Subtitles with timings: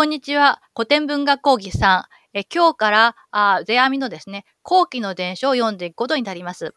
[0.00, 0.62] こんにちは。
[0.74, 2.38] 古典文学講義さん。
[2.38, 6.72] え今日からあ世阿弥のですね、後期の伝書を読んでいくことになります。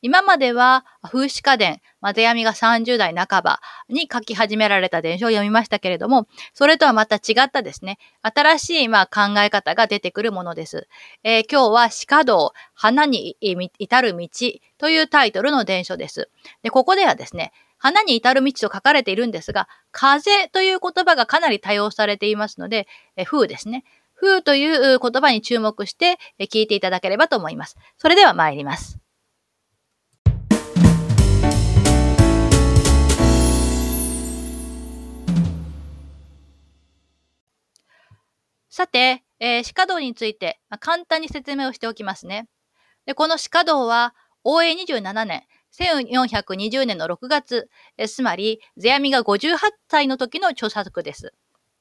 [0.00, 3.58] 今までは風刺家伝、まあ、世阿弥が30代半ば
[3.88, 10.86] に書き始められた伝書を読みましたけれども、それとはまた違ったですね、新しいまあ考え方が出てくるものです。
[11.24, 14.28] えー、今日は鹿道、花に至る道
[14.78, 16.30] というタイトルの伝書です。
[16.62, 23.84] で、ここではですね、花に至る道と書かれているんですが、風という言葉がかなり多用されていますので、え風ですね。
[24.20, 27.76] 風という言葉に注目して聞いていただければと思います。
[27.96, 28.98] それでは参ります。
[38.78, 42.48] さて、えー、鹿道について、まあ、簡単に説明をしておきますね。
[43.06, 45.42] でこの鹿道は、応永27年、
[45.76, 47.68] 1420年の6月、
[48.06, 49.56] つまり、世阿弥が58
[49.88, 51.32] 歳の時の著作です。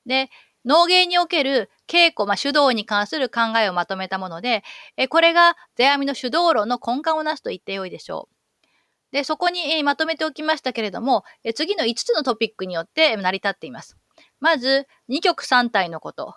[0.05, 0.29] で、
[0.65, 4.63] 農芸における稽古、まあ、主導に関する考えをまとめたもので、
[4.97, 8.37] えこれが世阿弥の主導論の根幹をなすと言ってよいでしょう。
[9.11, 11.23] で、そこに、まとめておきましたけれども、
[11.55, 13.97] 次の5つのトピックによって成り立っています。
[14.39, 16.35] まず、二曲三体のこと。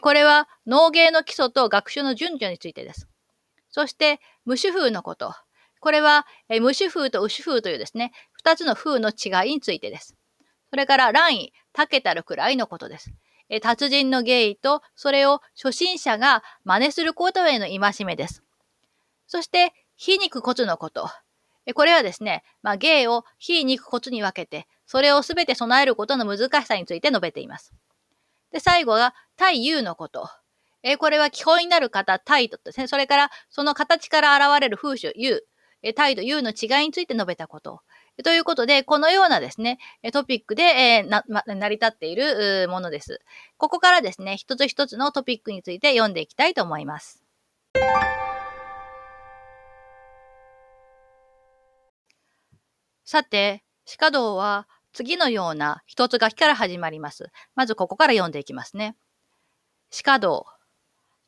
[0.00, 3.08] これは農芸の基礎と学習の順序についてです。
[3.70, 5.34] そして、無主風のこと。
[5.82, 10.14] これは、え無主風と牛風というですね、二つの風の違いについてです。
[10.70, 13.12] それから、乱位、たけたるくらいのことです。
[13.48, 18.44] え達人の芸意と、それを初心者が真似することへの戒めです。
[19.26, 21.10] そして、火肉骨のこと。
[21.66, 27.74] えこれはですね、まあ、芸を火肉骨に分けて、それをすべて備えることの難しさについて述べています。
[28.52, 30.30] で、最後が、対優のこと。
[30.84, 32.86] えこれは基本になる方、態度ですね。
[32.86, 35.44] それから、その形から現れる風習、優。
[35.94, 37.82] 態度、優の違いについて述べたこと。
[38.22, 39.78] ということで、このようなですね、
[40.12, 43.20] トピックで、え、な、ま、成り立っているものです。
[43.56, 47.24] ここからですね、一つ一つのトピックについて読んでいきたいと思います。
[53.04, 53.64] さて、
[53.98, 57.30] 鹿道は次のような一つ書きから始まります。
[57.54, 58.96] まずここから読んでいきますね。
[60.04, 60.46] 鹿道。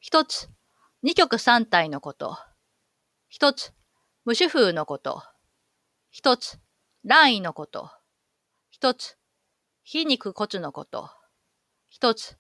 [0.01, 0.49] 一つ、
[1.03, 2.37] 二曲三体のこと。
[3.29, 3.73] 一つ、
[4.27, 5.23] 無主風のこと。
[6.11, 6.59] 一つ、
[7.05, 7.91] 乱意のこと。
[8.71, 9.19] 一つ、
[9.83, 11.11] 非肉骨のこと。
[11.91, 12.39] 一つ、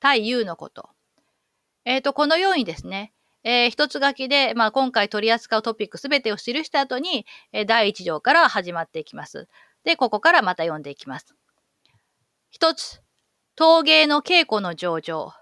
[0.00, 0.90] 対優のこと。
[1.84, 3.12] えっ、ー、と、このようにですね、
[3.44, 9.46] えー、一つ書きで、まあ、今回取り扱うトピックすべてを記した後に、えー、第一条から始まっていきます。
[9.84, 11.36] で、ここからまた読んでいきます。
[12.50, 13.02] 一つ、
[13.54, 15.32] 陶芸の稽古の上場。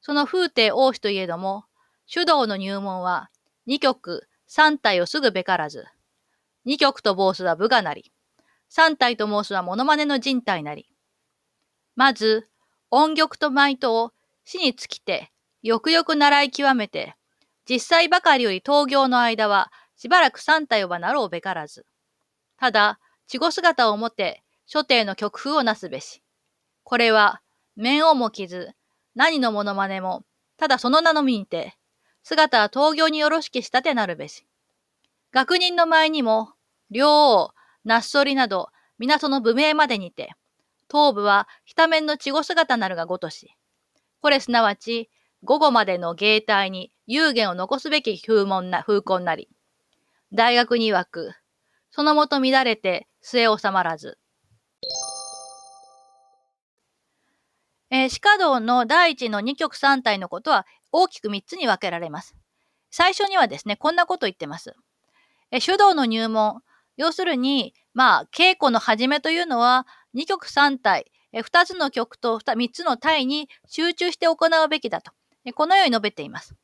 [0.00, 1.66] その風景王子といえども、
[2.06, 3.28] 主導の入門は
[3.66, 5.86] 二曲三体をすぐべからず、
[6.64, 8.12] 二曲と申すは部がなり、
[8.68, 10.88] 三体と申すはモノマネの人体なり。
[11.94, 12.48] まず、
[12.90, 14.12] 音曲と舞とを
[14.44, 17.16] 死に尽きて、よくよく習い極めて、
[17.68, 21.86] 実際ばかりより闘行の間は、しばらく三体をばなろうべからず。
[22.56, 26.22] ただ、稚語姿をもて、所定の曲風をなすべし。
[26.84, 27.40] これは、
[27.74, 28.72] 面をも傷、
[29.14, 30.24] 何のモノマネも、
[30.56, 31.76] ただその名のみにて、
[32.28, 34.48] 姿は闘行によろしきしたてなるべし。
[35.30, 36.54] 学人の前にも、
[36.90, 37.54] 両王、
[37.84, 40.32] なっそりなど、皆その武名までにて、
[40.88, 43.54] 頭部はた面の稚語姿なるがごとし。
[44.20, 45.08] これすなわち、
[45.44, 49.48] 午後までの芸体に有限を残すべき風文な、風根なり。
[50.32, 51.32] 大学に曰く、
[51.92, 54.18] そのもと乱れて末収まらず。
[57.90, 60.66] えー、鹿道の第一の二曲三体のことは
[60.98, 62.34] 大きく3つに分けられます。
[62.90, 64.74] 最初にはですね、こんなこと言ってます。
[65.50, 66.62] え手動の入門。
[66.96, 75.12] 要するに、まあ、稽古の始めというのは、2曲3体、え2つの曲と 3, 3つの体に集中して行うべきだと。
[75.44, 76.54] えこのように述べています。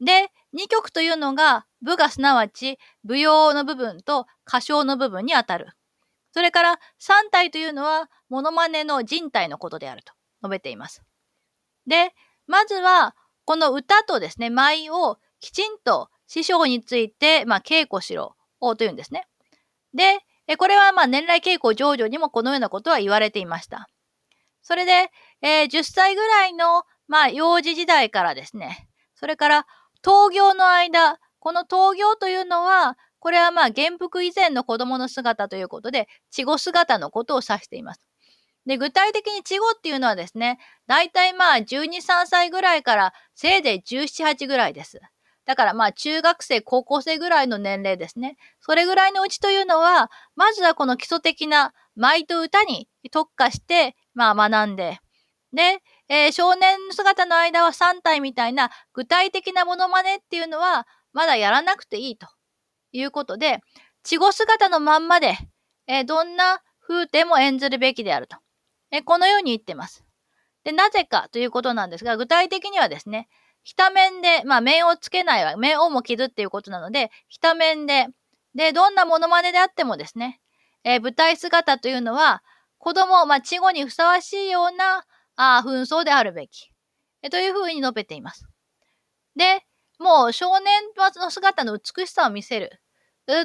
[0.00, 5.68] で、2曲というのが、部がすなわち、舞踊の部分と歌唱の部分にあたる。
[6.32, 10.12] それから、3体というのは、モノマネの人体のことであると
[10.42, 11.04] 述べています。
[11.86, 12.12] で、
[12.48, 13.14] まずは、
[13.44, 19.26] この歌とですね、舞をきちんと師匠について、まあ、稽古しろというんですね。
[19.94, 20.20] で、
[20.56, 23.88] これはまあ年来稽古上場にもこのようなことは言われていました。
[24.62, 25.10] それで、
[25.42, 29.66] えー、10歳ぐらいの、まあ、幼児時代からですね、それから
[30.02, 38.09] 闘業の間、この闘業というのは、これはまあ元服以前の子供の姿ということで、稚語姿のことを指しています。
[38.66, 45.00] で、具体的に稚語っていうのはですね、大体まあ12、3歳ぐらいからせいぜい17、8ぐらいです。
[45.46, 48.36] だからまあ中学生、高校生ぐらいの年齢ですね。
[48.60, 55.00] それぐらいのうちというのは、まずはこの基礎的な舞と歌に特化して、まあ学んで、
[55.52, 62.28] で、えー、少年姿の間は3体みたいな具体的なモノマネっていうのはまだやらなくていいと
[62.92, 63.60] いうことで、
[64.04, 65.36] 稚語姿のまんまで、
[65.86, 68.36] えー、どんな風景も演ずるべきであると。
[68.90, 70.04] え、このように言ってます。
[70.64, 73.28] で、なぜかということなんですが、具体的にはですね、
[73.62, 78.08] ひた面で、まあ面をつけないわ、面をも傷っていうことなので、ひた面で、
[78.54, 80.40] で、どんなモノマネであってもですね、
[80.84, 82.42] えー、舞台姿というのは、
[82.78, 85.04] 子供、まあ、稚語にふさわしいような、
[85.36, 86.70] あ紛争であるべき、
[87.22, 88.46] えー、というふうに述べています。
[89.36, 89.64] で、
[89.98, 92.80] もう少年の姿の美しさを見せる、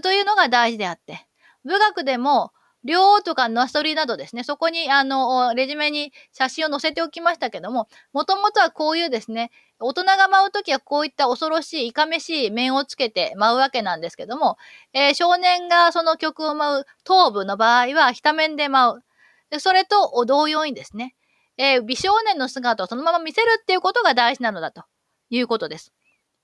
[0.02, 1.28] というのが大事であって、
[1.64, 2.52] 武学でも、
[2.86, 14.58] 両とかナストリなどですね、そこに、あの、レジュメに写真を載せておきましたけども、もともとはこういうですね、大人が舞うときはこういった恐ろしい、いかめしい面をつけて舞うわけなんですけども、
[14.94, 19.04] えー、少年がその曲を舞う頭部の場合は、ひた面で舞う。
[19.50, 21.16] でそれと同様にですね、
[21.58, 24.84] えー、美少年の姿をそのまま見せるっていうことが大事なのだと
[25.30, 25.92] いうことです。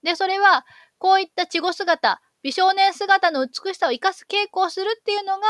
[0.03, 0.65] で、それは、
[0.97, 5.43] こういった稚語姿、美少年姿の美しさを生かす傾向をするっていうのが、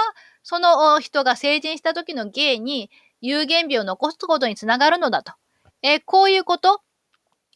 [0.43, 2.89] その人が成人した時の芸に
[3.21, 5.33] 有限美を残すことにつながるのだと。
[5.83, 6.81] えー、こういうこと、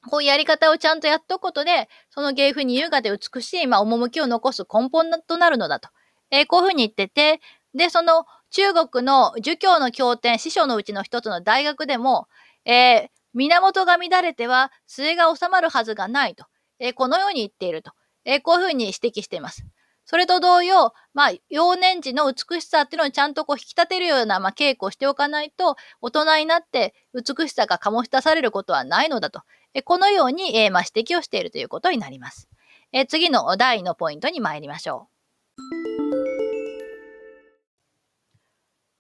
[0.10, 5.90] こういうやり方をちゃんとやっとくことで、その芸風に優雅で美しい、まあ、趣を残す根本となるのだと。
[6.32, 7.42] えー、こういうふうに言ってて、
[7.74, 12.28] で、その中国の儒教の経典、師匠のうちの一つの大学でも、
[12.66, 16.46] えー、源が乱れては末が収まるはずがないと。
[16.80, 17.92] えー、このように言っていると。
[18.26, 19.66] えー、こういうふうに指摘しています。
[20.06, 29.42] それと同様、まあ、幼年時の美しさっていうのをちゃんとこう引き立てるような、まあ、稽古をしておかないと、大人になって美しさが醸し出されることはないのだと。
[29.74, 32.48] えこのように、えー、まあ、指摘をしているということになります。
[32.92, 35.16] え次の第2のポイントに参りましょう。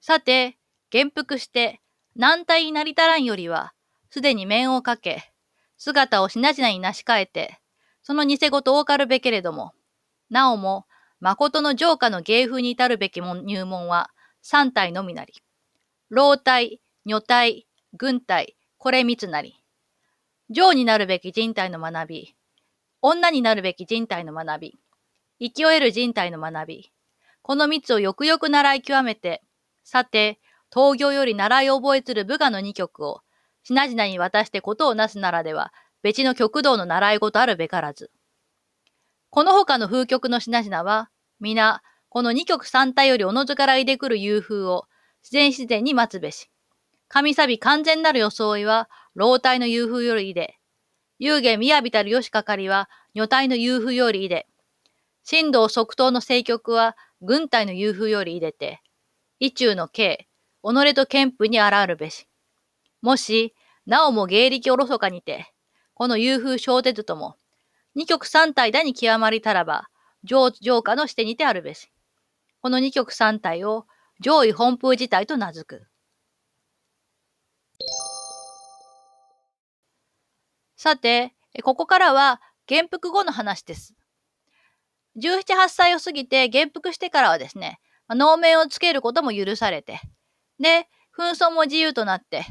[0.01, 0.57] さて、
[0.92, 1.81] 元服して
[2.16, 3.74] 軟体になりたらんよりは、
[4.10, 5.31] すでに面をかけ、
[5.78, 7.60] 姿をしなじなになし替えて、
[8.06, 9.74] その偽事を多かるべけれども、
[10.30, 10.86] なおも
[11.19, 14.12] 誠の浄化の芸風に至るべき入門は
[14.44, 15.34] 三体のみなり。
[16.12, 19.56] 老体、女体、軍体、これ三つなり。
[20.52, 22.36] 上になるべき人体の学び。
[23.02, 24.80] 女になるべき人体の学び。
[25.40, 26.92] 生き終える人体の学び。
[27.42, 29.42] この三つをよくよく習い極めて、
[29.84, 30.40] さて、
[30.72, 33.22] 東行より習い覚えする部下の二曲を、
[33.63, 35.74] しなじなに渡してことをなすならでは、
[36.06, 38.12] 別の極道の習い事あるべからず。
[39.31, 41.10] この他の風曲の品々は、
[41.40, 44.86] 皆、この二曲三体よりおのずからいでくる夕風を、
[45.24, 46.52] 自然自然に待つべし。
[47.07, 50.60] 神サビ完全なる装いは、老体の夕風よりいで。
[51.19, 54.46] 幽玄雅たるよしかかりは、女体の夕風よりいで。
[55.28, 58.80] 神道即答の聖曲は、軍隊の夕風よりいでて。
[59.40, 60.28] 意中の刑、
[60.63, 62.28] 己と憲府にあらるべし。
[63.02, 63.56] もし、
[63.88, 65.52] なおも芸力おろそかにて、
[65.95, 67.38] この夕風小鉄とも、
[67.95, 69.89] 二曲三体だに極まりたらば、
[70.25, 71.89] 上上下の視点にてあるべし。
[72.62, 73.86] この二曲三体を
[74.19, 75.88] 上位本風自体と名付く。
[80.75, 81.33] さて、
[81.64, 83.95] ここからは元服後の話です。
[85.16, 90.02] 17、8歳を過ぎて元服してからはですね、能面をつけることも許されて、
[90.59, 92.45] で、紛争も自由となって、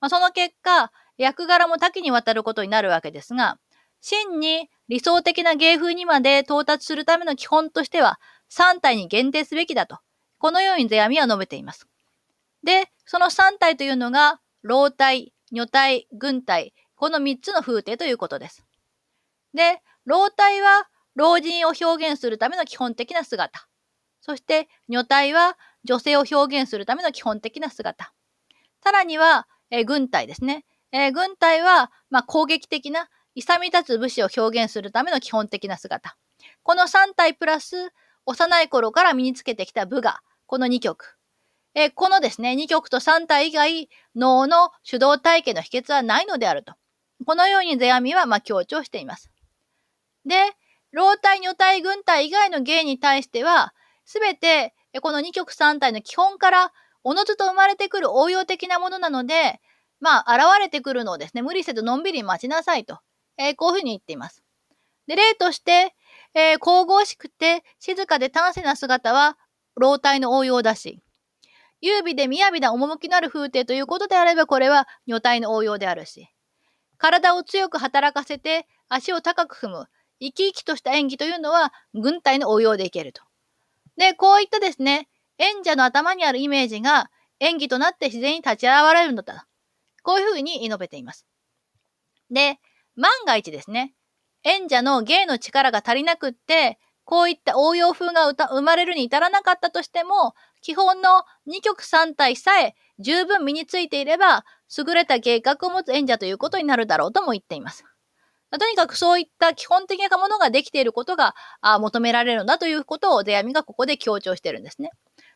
[0.00, 0.92] まあ、その結果、
[1.24, 3.58] 役柄も多岐にわたることになるわけですが、
[4.00, 8.18] 真に理想的な芸風にまで到達するための基本としては、
[8.50, 9.98] 3体に限定すべきだと。
[10.38, 11.86] このように世阿弥は述べています。
[12.64, 18.64] で、その3体というのが、老体、女体、軍体、この3つの風景ということです。
[19.52, 23.68] で、老体は老人を表現するための基本的な姿。
[24.22, 28.14] そして、女体は女性を表現するための基本的な姿。
[28.82, 30.64] さらには、え軍隊ですね。
[30.92, 36.16] えー、軍隊は、まあ、攻撃的な勇み立つ武士を表現するための基本的な姿。
[36.62, 37.92] この3体プラス、
[38.26, 41.16] 幼い頃から身につけてきた武が、この2曲。
[41.74, 46.74] えー、このですね、2曲と3体以外、脳の主導体系の秘訣はないのであると。
[47.26, 49.30] このように世阿弥は、ま強調しています。
[50.24, 50.34] で、
[50.90, 53.72] 老体、女体、軍隊以外の芸に対しては、
[54.04, 56.72] すべて、この2曲3体の基本から、
[57.04, 59.60] おのずと生まれてくる応用的なものなので、
[60.00, 62.98] まあ、現れてくるのをですね、無理せずのんびり待ちなさいと。
[63.36, 64.42] えー、こういうふうに言っています。
[65.06, 65.94] で、例として、
[66.34, 69.36] えー、神々しくて静かで端正な姿は
[69.76, 71.00] 老体の応用だし、
[71.80, 76.28] 優美で雅な趣のある風景ということであれば、これは女体の応用であるし、
[76.98, 79.86] 体を強く働かせて足を高く踏む、
[80.20, 83.22] 生き生きとした演技というのは軍隊の応用でいけると。
[83.96, 89.46] で、こういったですね、演者の頭にあるイメージが演技となって自然に立ち現れるのだ。
[90.02, 91.26] こういうふうに述べています。
[92.30, 92.58] で、
[92.96, 93.94] 万が一ですね、
[94.44, 104.44] 演者の芸の力が足りなくって、こういった応用風が生まれるに至らなかったとしても、基本の2曲3体さえ十分身についていれば、
[104.76, 107.84] 優れた芸格を持つ演者ということになるだろうとも言っています。
[108.52, 111.34] とにかくそういった基本的なものができていることが
[111.80, 114.90] 求められるんだということを出闇がここで強調してるんですね。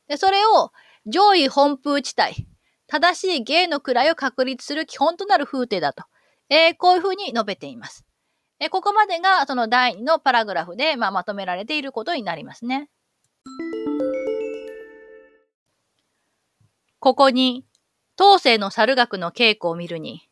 [0.09, 0.71] で、それを
[1.07, 2.47] 上位本風地帯、
[2.87, 6.05] 正しい芸の位を確立する基本となる風景だと、
[6.51, 8.05] えー、こういうふうに述べています。
[8.61, 12.89] えー、ここまでがその第2のパラグラフで、まあ、まとめられていることになりますね。
[17.01, 17.67] ここに、
[18.17, 20.23] 当世の猿学の稽古を見るに、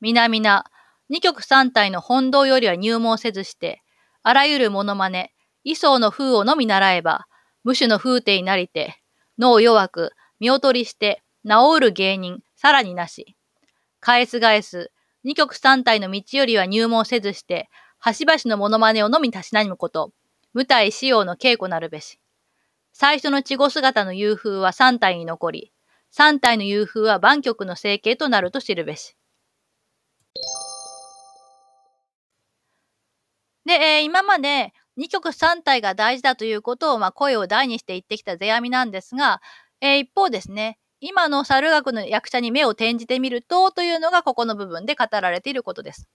[0.00, 0.64] 皆々、
[1.08, 3.82] 二曲三体の本堂よりは入門せずして、
[4.22, 7.26] あらゆるモノマネ、衣装の風をのみ習えば、
[7.64, 8.96] 無種の風体になりて、
[9.38, 13.36] 脳弱く、見劣りして、治る芸人、さらになし。
[14.00, 14.90] 返す返す、
[15.22, 20.12] 二曲三体の道よりは入門せずして、端々のモノマネをのみたしなむこと、
[20.54, 22.18] 舞台仕様の稽古なるべし。
[22.92, 25.72] 最初の稚語姿の夕風は三体に残り、
[26.10, 29.16] 三体の夕風は万曲の成形となると知るべし。
[33.66, 39.42] で、えー、今まで二曲三体が大事だということを、まあ、声を大にして言ってきた世阿弥なんですが、
[39.80, 46.08] えー、一方ですね、今の猿楽の役者に目を転じてみると、というのがここの部分で語られていることです。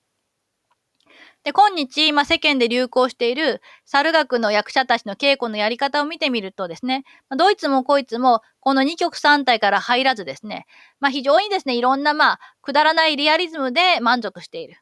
[1.44, 7.04] で、今日、今世間で流行している猿楽の役者たちの稽古のやり方を見てみるとですね、
[7.36, 10.66] どいつもこいつもこの2曲3体から入らずですね、
[11.00, 14.78] まあ非常にですね、いろんなまあくだらないリアリズムで満足している。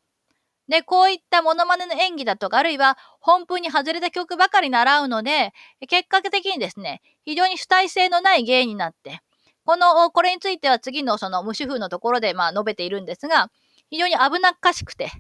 [0.68, 5.54] で、こういったモノマネの演技だとか、あるいは本風に外れた曲ばかり習うので、
[5.88, 9.22] 結果的にですね、非常に主体性のない芸になって、
[9.70, 13.52] この、これについては次のその無主風のところでまあ述べているんですが、
[13.92, 15.12] 非常に危なっかしくて、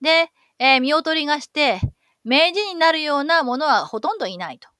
[0.00, 1.78] で、えー、見劣りがして、
[2.24, 4.70] 明治になるようなものはほとんどいないと。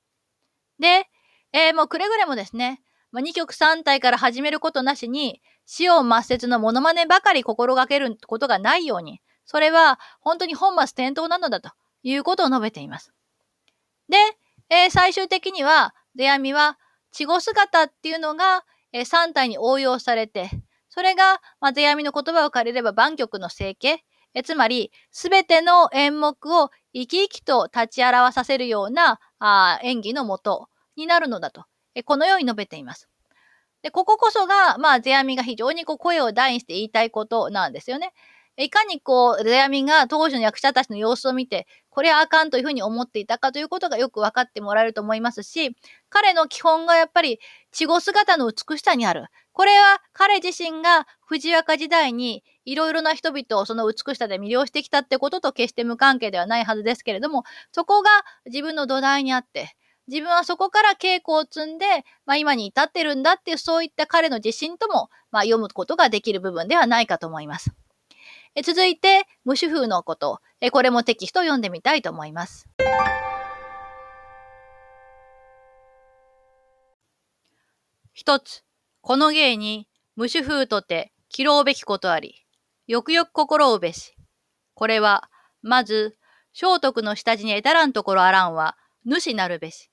[0.79, 1.11] で、
[1.53, 11.69] えー、もうくれぐれもですね、まあ、2曲3体から始めることなしに、死を抹殺のモノマネばかり心がけることがないように、それは本当に本末転倒なのだと
[12.03, 13.13] いうことを述べています。
[14.09, 14.17] で、
[14.71, 16.79] えー、最終的には、出闇は、
[17.13, 20.51] 稚語姿っていうのが、えー、3体に応用されて、
[20.89, 33.09] それが、まあ、世阿弥の言葉を借りれば万曲の整形、えつまり、すべての演目を生き生きと立ち表させるようなあ演技のもとになるのだと、えこのように述べています。
[33.83, 38.13] で、こここそが、まあ、世阿弥が非常にこう声を大にして言いたいことなんですよね。
[38.59, 45.75] いかにこう、世阿弥が当時の役者たちの様子を見て、これはあかんというふうに思っていたかということがよく分かってもらえると思いますし、
[46.11, 47.41] 彼の基本がやっぱり、
[47.73, 49.27] 稚語姿の美しさにある。
[49.53, 58.11] これは彼自身が藤若時代にいろいろな人々をその美しさで魅了してきたってことと決して無関係ではないはずですけれども、そこが
[58.47, 59.75] 自分の土台にあって、
[60.09, 61.87] 自分はそこから稽古を積んで、
[62.27, 67.73] まあ、今に至ってるんだっていうそういった彼の自信とも、まあ、読むことができる部分ではないかと思います。
[68.55, 72.69] え続いて、無主風のこと、えこれもテキスト読んでみたいと思います。
[78.13, 78.63] 一つ、
[79.01, 82.45] この芸に無主風とて切ろうべきことあり、
[82.87, 84.15] よくよく心をべし。
[84.75, 85.31] これは、
[85.63, 86.19] まず、
[86.53, 89.91] 聖徳の下地に得たらんところあらんは、主なるべし。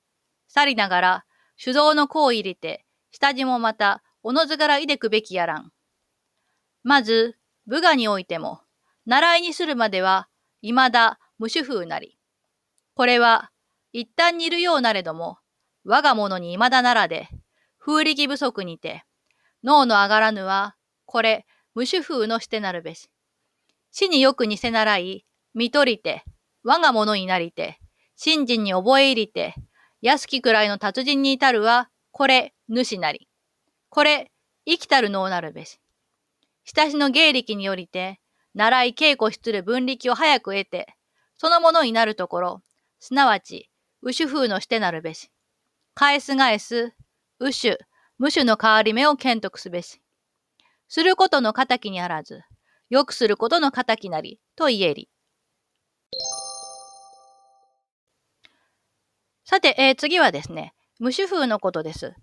[0.48, 1.24] さりながら、
[1.56, 5.72] 手動の子を入れて、下地もまた、おのずからいでくべきやらん。
[6.82, 7.39] まず、
[7.70, 8.62] 武雅においても、
[9.06, 10.26] 習いにするまでは、
[10.60, 12.18] 未だ無主風なり。
[12.94, 13.52] これは、
[13.92, 15.38] 一旦にいるようなれども、
[15.84, 17.28] 我が物に未だならで、
[17.78, 19.04] 風力不足にて、
[19.62, 20.74] 脳の上がらぬは、
[21.06, 21.46] これ、
[21.76, 23.08] 無主風のしてなるべし。
[23.92, 25.24] 死によく似せならい、
[25.54, 26.24] 見とりて、
[26.64, 27.78] 我が物になりて、
[28.16, 29.54] 信心に覚え入りて、
[30.02, 33.28] 安きくらいの達人に至るは、これ、主なり。
[33.90, 34.32] これ、
[34.66, 35.79] 生きたる脳なるべし。
[36.76, 38.20] 親しの芸力によりて、
[38.54, 40.94] 習い稽古しつる分力を早く得て、
[41.36, 42.62] そのものになるところ、
[43.00, 43.70] すなわち、
[44.02, 45.30] ウシュ風のしてなるべし。
[45.94, 46.94] 返す返す、
[47.40, 47.76] ウシュ、
[48.18, 50.00] 無種の変わり目を検討すべし。
[50.88, 52.42] することの敵にあらず、
[52.88, 55.08] よくすることの敵なり、と言えり。
[59.44, 62.14] さて、えー、次はですね、無種風のことです。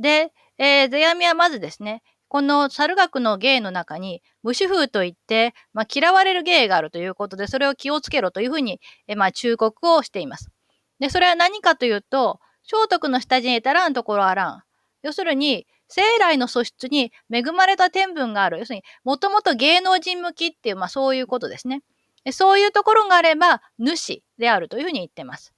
[0.00, 2.02] で、えー、世阿弥はまずですね、
[2.34, 10.50] この猿楽の芸の中に、無種風といって、まあ、嫌われる芸があるということで、それを気をつけろというふうに、えまあ、忠告をしています。
[10.98, 14.62] で、それは何かというと、聖徳の下地にたらんところあらん。
[15.04, 18.58] 要するに、生来の素質に恵まれた天分がある。
[18.58, 21.84] 要するに、もともと芸能人向きっていう、まあそういうことですね。
[22.32, 25.54] そういうところがあれば、主であるというふうに言ってます。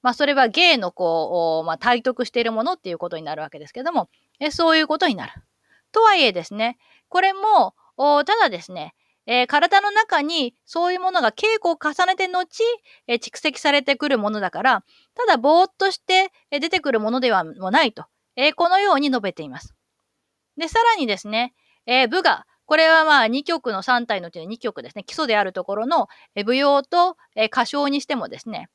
[0.00, 4.08] まあそれは芸のこう、まあ体得しているものっていうことになるわけですけども、
[4.52, 5.34] そういうことになる。
[5.94, 6.76] とはいえですね、
[7.08, 8.94] これも、ただですね、
[9.26, 12.62] えー、体の中にそういうものが稽古を重ねて後、
[13.06, 14.84] えー、蓄積されてくるものだから、
[15.14, 18.04] ただぼーっとして出てくるものではもないと、
[18.36, 19.74] え、このように述べています。
[20.58, 21.54] で、さらにですね、
[21.86, 28.68] え武が、これはまあ2曲の3体のうちの2曲ですね、基礎であるところの、え舞踊と、え歌唱にしてもですね、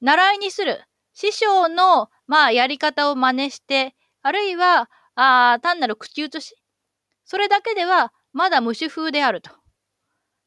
[0.00, 6.56] 習いにする師匠のまあやり方を真似して、あるいはああ単なる口移し、
[7.24, 9.50] それだけではまだ無主風であると。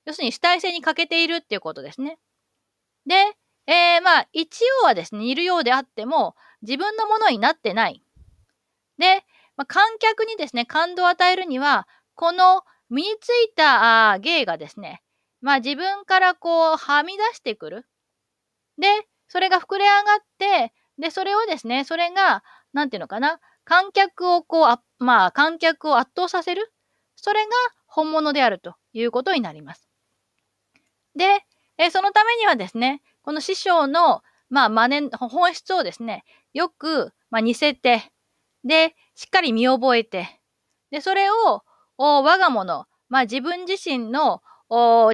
[0.05, 2.17] 要するに主体性に欠けているっていうことですね。
[3.05, 3.15] で、
[3.67, 8.03] えー、まあ、一応はですね、いるようであっても、自分のものになってない。
[8.97, 9.23] で、
[9.57, 15.01] まあ、観客にですね、感動を与えるには、この身についたあ芸がですね、
[15.41, 17.85] まあ自分からこう、はみ出してくる。
[18.77, 18.87] で、
[19.27, 26.73] それが膨れ上がって、で、それをですね、それが、なんていうのかな、観客をこう、あまあ、観客を圧倒させる？
[27.15, 27.51] それが
[27.85, 29.87] 本物であるということになります。
[31.15, 31.45] で、
[31.77, 38.11] えそのためにはですね、この師匠の、まあ、真似、本質をですね、よく、まあ、似せて、
[38.63, 40.41] で、しっかり見覚えて、
[40.89, 41.61] で、それを、
[41.99, 44.41] お我が物、まあ、自分自身の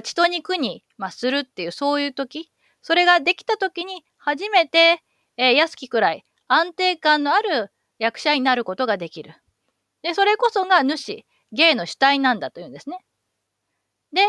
[0.02, 5.02] 血と肉に、まあ、するっていう、そういう時、それができた時に、初めて、
[5.36, 9.34] えー、安きくらい安定感のある役者になることができる。
[10.02, 12.98] で、それこそが主、芸の主体なんだというんですね。
[14.12, 14.22] で、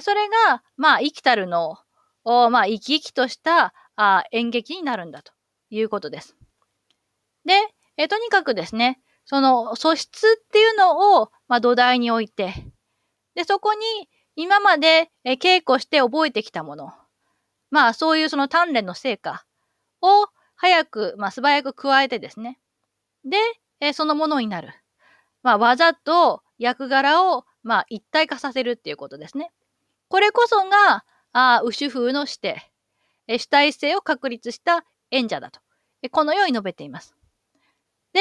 [0.00, 1.78] それが、まあ、生きたるの
[2.24, 5.32] を、まあ、生き生きとしたあ演劇になるんだと
[5.70, 6.36] いうことです。
[7.44, 7.54] で、
[7.96, 12.54] えとにかくですね、その素質っていうのを、まあ、土台に置いて、
[13.34, 16.92] で、そこに今まで稽古して覚えてきたもの、
[17.70, 19.44] まあ、そういうその鍛錬の成果
[20.02, 22.58] を早く、まあ、素早く加えてですね、
[23.24, 23.36] で、
[23.80, 24.70] えそのものになる。
[25.42, 29.52] まあ、技と役柄を、まあ、一体化させるっていうことですね。
[30.08, 32.56] これこそが、あウシュ風の視点、
[33.26, 35.60] え主体性を確立した演者だと、
[36.02, 37.14] えこのように述べています。
[38.12, 38.20] で、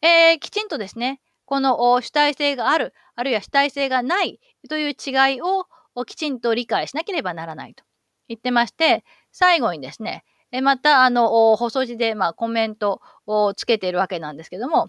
[0.00, 5.66] えー、きちんとですね、この主体性がある、あるいは主体性がないという違いを
[6.06, 7.84] きちんと理解しなければならないと
[8.28, 14.88] 言ってまして、最後にですね、えまた、あの、細字で、まあ、コメントをつけているわけなんですけども、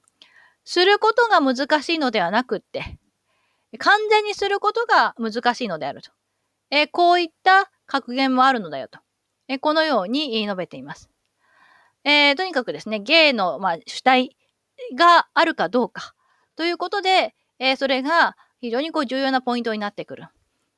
[0.63, 2.99] することが難しいのではなくって、
[3.79, 6.11] 完全にすることが難しいのであると。
[6.69, 8.99] えこういった格言もあるのだよと。
[9.47, 11.09] えこのように述べています。
[12.03, 14.37] えー、とにかくですね、芸の、まあ、主体
[14.95, 16.13] があるかどうか
[16.55, 20.27] ということで、えー、それが非常にこう重要なポイントになってくる。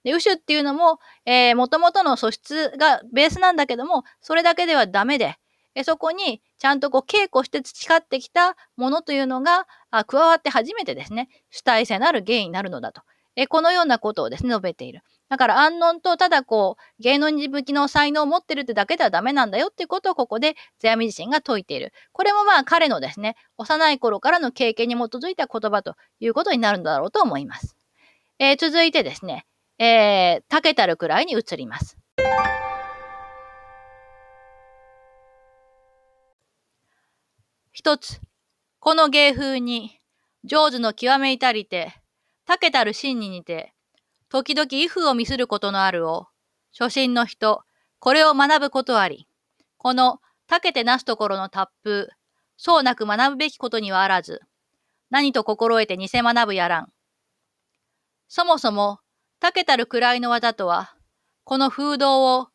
[0.07, 5.35] で、ウシュっていうのも、えー、元々の素質がベースなんだけども、それだけではダメで、
[5.75, 13.01] えそこにちゃんとこう稽古して培ってきたものというのがあ加わって初めてですね、主体性のある芸になるのだと。
[13.35, 15.01] えこのようなことをですね、述べている。
[15.27, 21.91] だから安穏とただこう、芸能人向きの才能を持ってるってだけではダメなんだよっていうことをここで世阿弥自身が説いている。
[22.13, 27.75] これもまあ彼のですね、幼い頃からの経験に基づいた言葉ということになるんだろうと思います。
[28.39, 29.45] えー、続いてですね、
[29.79, 31.97] えー、たけたるくらいに移ります。
[37.71, 38.19] 一つ、
[38.79, 39.99] この芸風に、
[40.43, 41.93] 上手の極め至りて、
[42.45, 43.73] たけたる真に似て、
[44.29, 46.27] 時々威風を見することのあるを、
[46.77, 47.61] 初心の人、
[47.99, 49.27] これを学ぶことあり、
[49.77, 52.07] この、たけてなすところの達風、
[52.57, 54.41] そうなく学ぶべきことにはあらず、
[55.11, 56.91] 何と心得て偽学ぶやらん。
[58.27, 59.01] そもそも、
[59.39, 60.95] たけたる位の技とは、
[61.43, 62.47] この風道を、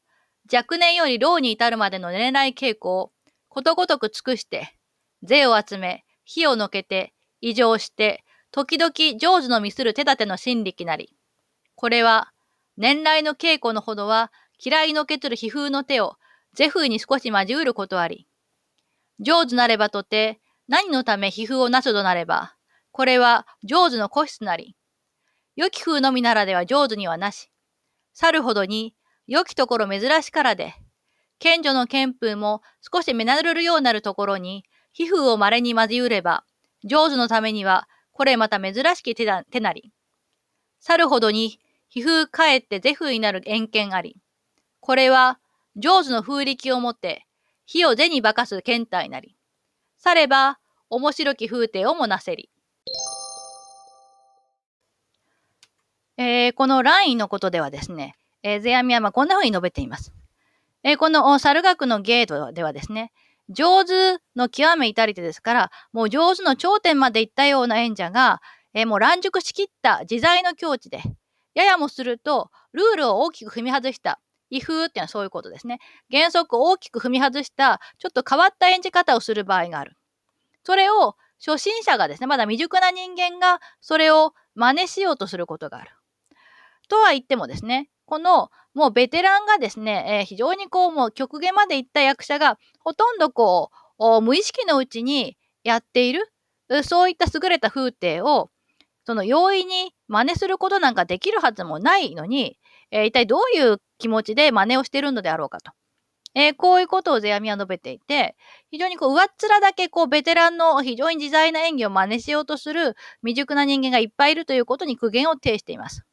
[0.53, 3.13] 若年より老に至るまでの恋愛稽古を、
[3.49, 4.77] ことごとく尽くして、
[5.23, 11.17] 税を集め、火をのけて、異常して、時々上手の見する手立ての心力なり。
[11.77, 12.33] これは、
[12.77, 16.17] 年来の稽古のほどは、嫌いのけつる皮膚の手を、
[16.55, 18.27] ゼフに少し交うることあり。
[19.21, 22.57] 上手なればとて、何のため皮膚をなすとなれば、
[22.91, 24.77] これは上手の個室なり。
[25.57, 27.51] 良き風のみならでは上手にはなし。
[28.15, 28.95] 去るほどに、
[29.27, 30.75] 良きところ珍しからで、
[31.39, 36.45] 賢女の憲風も少し目なるようなるところに、皮膚を稀に交うれば、
[36.85, 39.93] 上手のためにはこれまた珍しき手だ手なり。
[40.81, 44.17] 去るほどに、皮膚かえってゼフになる遠見あり。
[44.81, 45.41] これは、
[45.77, 47.27] 上手の風力をもって、
[47.67, 49.37] 火を手に化かす検体なり。
[49.99, 50.59] されば、
[50.91, 52.52] 面白き風景をもなせり。
[56.17, 60.13] えー、このラインのことではですね、えー、世阿弥はまこんな風に述べています。
[60.83, 63.13] えー、この猿学のゲートではですね、
[63.49, 68.41] 上手の極め至り手ですから、もう上手の頂点まで行ったような演者が、
[68.75, 71.03] えー、もう乱熟しきった自在の境地で、
[71.55, 74.19] ややもすると、ルールを大きく踏み外した、
[74.51, 75.79] 威風っていうのはそういうことですね。
[76.11, 79.97] 原則を大きく踏み外した、ちょっと変わった演じ方をする場合がある。
[80.65, 85.91] それを初心者がですね、まだ未熟な人間がそれを真似しようとすることがある。
[86.93, 96.31] とは言ってもですね、このもうベテランがですね、えー、非常にこうもう極限までいった役者がほとんどこう無意識のうちにやっている
[96.83, 98.51] そういった優れた風景を
[99.07, 102.59] その容易に真似することなんかできるはずもないのに、
[102.91, 105.73] えー、一体どういう気持ちで真似をしているのであろうかと。
[106.35, 108.37] えー、こういうことを世阿弥は述べていて、
[108.71, 116.05] 非常にこう上っ面だけこうベテランの非常に自在な演技を真似しようとする未熟な人間がいっぱいいるということに苦言を呈しています。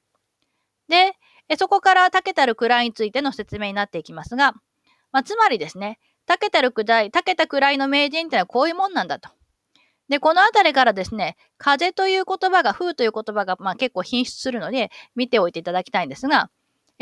[0.90, 1.14] で、
[1.58, 4.54] そこから竹たる位についての説明になっていきますが、
[5.12, 9.30] まあ、つまりですね、竹たる位、竹た位の名人ってのはこういうもんなんだと。
[10.10, 16.50] で、このあたりからですね、風という言葉が、風という言葉が、まあ、結構品質するので、見ておいていただきたいんですが、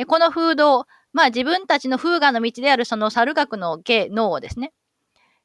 [0.06, 4.72] この風土、まあ自分たちの風雅の道であるその猿学の芸、脳をですね、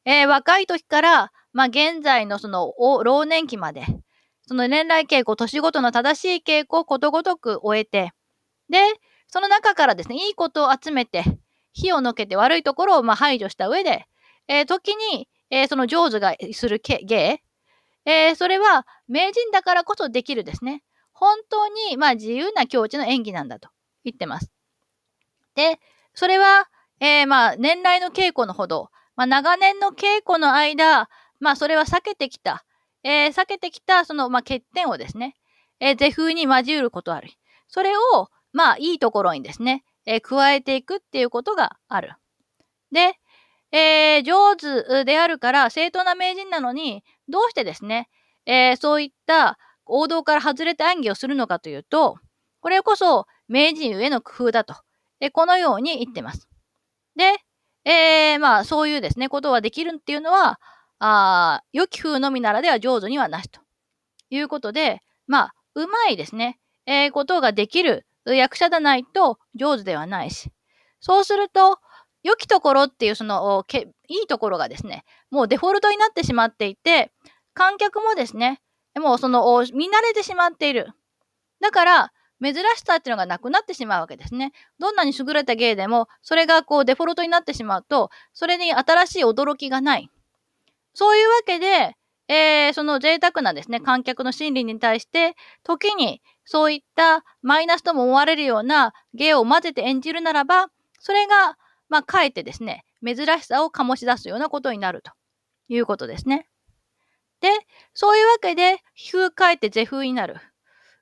[0.04, 3.86] えー、若い時から、まあ現在のその老年期まで、
[4.46, 8.12] その年来傾向、年ごとの正しい傾向をことごとく終えて、
[8.72, 8.78] で、
[9.28, 11.24] その中からですね、いいことを集めて、
[11.72, 14.06] 火をのけて悪いところをま排除した上で、
[14.48, 17.42] えー、時に、えー、その上手がする芸、
[18.04, 20.82] えー、それは名人だからこそできるですね。
[21.12, 23.68] 本当に、まあ、自由な境地の演技なんだと
[24.04, 24.50] 言ってます。
[25.54, 25.78] で、
[26.14, 26.68] それは、
[27.00, 31.08] えー、まあ、年来の稽古のほど、まあ、長年の稽古の間、
[31.40, 32.64] まあ、それは避けてきた、
[33.04, 35.36] えー、避けてきた、その、まあ、欠点をですね、
[35.78, 37.28] えー、是風に交うることある。
[37.68, 42.14] それを、まあ、いいところにですね、えー、加えていくっていうことがある。
[42.90, 43.14] で、
[43.72, 48.08] えー、上手であるから正当な名人なのに、どうしてですね、
[48.46, 52.18] えー、そういった王道から外れた演技をするのかというと、
[52.60, 54.74] これこそ名人への工夫だと、
[55.20, 56.48] えー、このように言ってます。
[57.16, 57.36] で、
[57.84, 60.60] えー、まあ、そういうですね、ことができるっていうのは、
[61.04, 63.60] あ良き風のみならでは上手にはなしと
[64.30, 70.50] いうことで、まあ、うまいですね、えー、ことができる役者でないと上手ではないし、
[71.00, 71.78] そうすると、
[72.22, 73.64] 良きところっていうその
[74.08, 77.10] いいところがですね、もうデフォルトになってしまっていて、
[77.52, 78.60] 観客もですね、
[78.96, 79.42] もうその
[79.74, 80.88] 見慣れてしまっている。
[81.60, 84.52] だから、珍しさっていうのがなくなってしまうわけですね。
[84.78, 90.08] どんなに優れた芸でも、それがこうデフォルトになってしまうと、それに新しい驚きがない。
[90.94, 91.96] そういうわけで、
[92.32, 100.68] えー、その贅沢なですね、観客の心理に対して、時にそういったマイナスとも思われるような芸を混ぜて演じるならば、
[100.98, 101.58] それが、
[101.90, 105.12] まあ、かえってですね、珍しさを醸し出すようなことになると
[105.68, 106.48] いうことですね。
[107.42, 107.50] で、
[107.92, 108.78] そういうわけで、
[109.12, 110.36] 風かえって是風になる。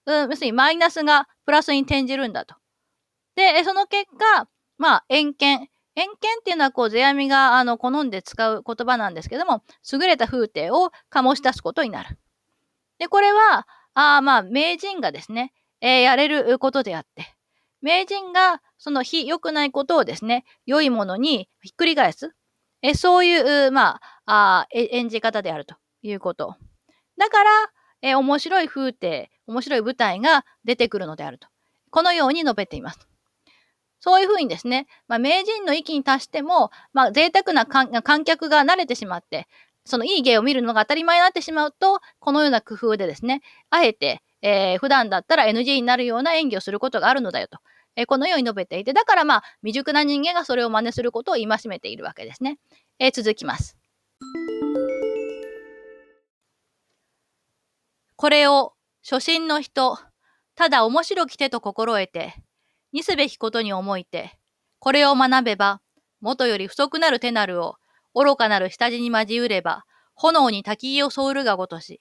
[0.07, 2.57] うん、要するにマイナスがプラスに転じるんだと。
[3.37, 5.71] で、その結果、まあ、遠見。
[5.95, 12.19] 偏見っていうのは、こう、世阿弥が、あの、好んで使う言葉なんですけども、優れた風景を醸し出すことになる。
[12.99, 17.35] で、これは、あまあ、名人がですね、えー、やれることであって、
[17.83, 22.35] 名人が、その非良くないことをですね、良いものにひっくり返す。
[22.83, 26.57] えそういう、まあ、あ演じ方であるということ。
[27.19, 27.51] だから、
[28.03, 31.49] え面白い風景、面白い舞台が出てくるのであると。
[31.91, 33.10] このように述べています。
[34.01, 39.47] そういうふうにですね、まあ、名人の域に達しても、まあ、贅沢な観客が慣れてしまって、
[39.85, 47.59] そのいい芸を見るのが当たり前になってしまうと、このような工夫でですね、あえて、えー、普段だったら NG になるような演技をすることがあるのだよと。
[47.97, 52.59] えー、このように述べていて、だからまあ、未熟な人間がそれを真似することを戒めているわけですね。
[52.99, 53.77] えー、続きます。
[58.17, 59.99] これを初心の人、
[60.55, 62.35] ただ面白き手と心得て、
[62.93, 64.39] にすべきことに思いて、
[64.79, 65.81] これを学べば、
[66.21, 67.77] 元より不足なる手なるを、
[68.15, 72.01] 愚かなる下地に交うれば、炎に焚き木を添うるがごとし。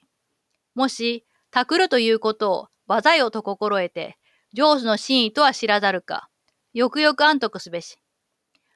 [0.74, 4.18] もし、たくるということを、技よと心得て、
[4.52, 6.28] 上手の真意とは知らざるか、
[6.72, 7.98] よくよく安徳すべし。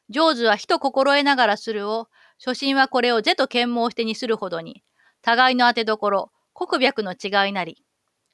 [0.09, 4.83] 上手は人心得ながらするを、初心はこれを是と剣網してにするほどに、
[5.22, 7.85] 互いの当てどころ、国脈の違いなり、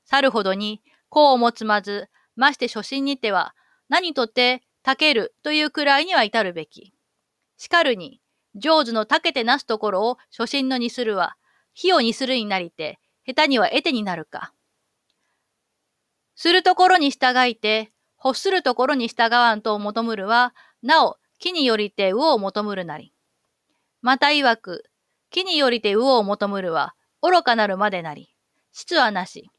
[0.04, 3.54] 去るほどに、功をもつまず、まして初心にては、
[3.90, 6.94] 何とて、たけるというくらいには至るべき。
[7.58, 8.20] しかるに、
[8.54, 11.36] 上手のたけてなすところを初心のにするは、
[11.74, 14.54] 火をにするになりて、下手には得手になるか。
[16.36, 17.92] するところに従いて、
[18.24, 23.12] 欲するところに従わんと求むるは、なお、木によりて魚を求むるなり。
[24.02, 24.84] また曰く、
[25.30, 28.32] 木によりて魚を求むるは、愚かなるまでなり。
[28.72, 29.50] 質はなし。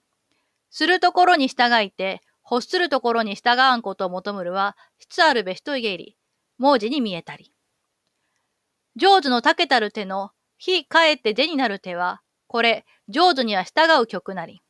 [0.69, 6.17] するところに従いて、欲するところに従わんことを求むるは、質あるべしと言えり、
[6.57, 7.53] 文字に見えたり。
[8.95, 14.61] 上手のたけたる手の、非かえって手になる手は、これ、上手には従う曲なり。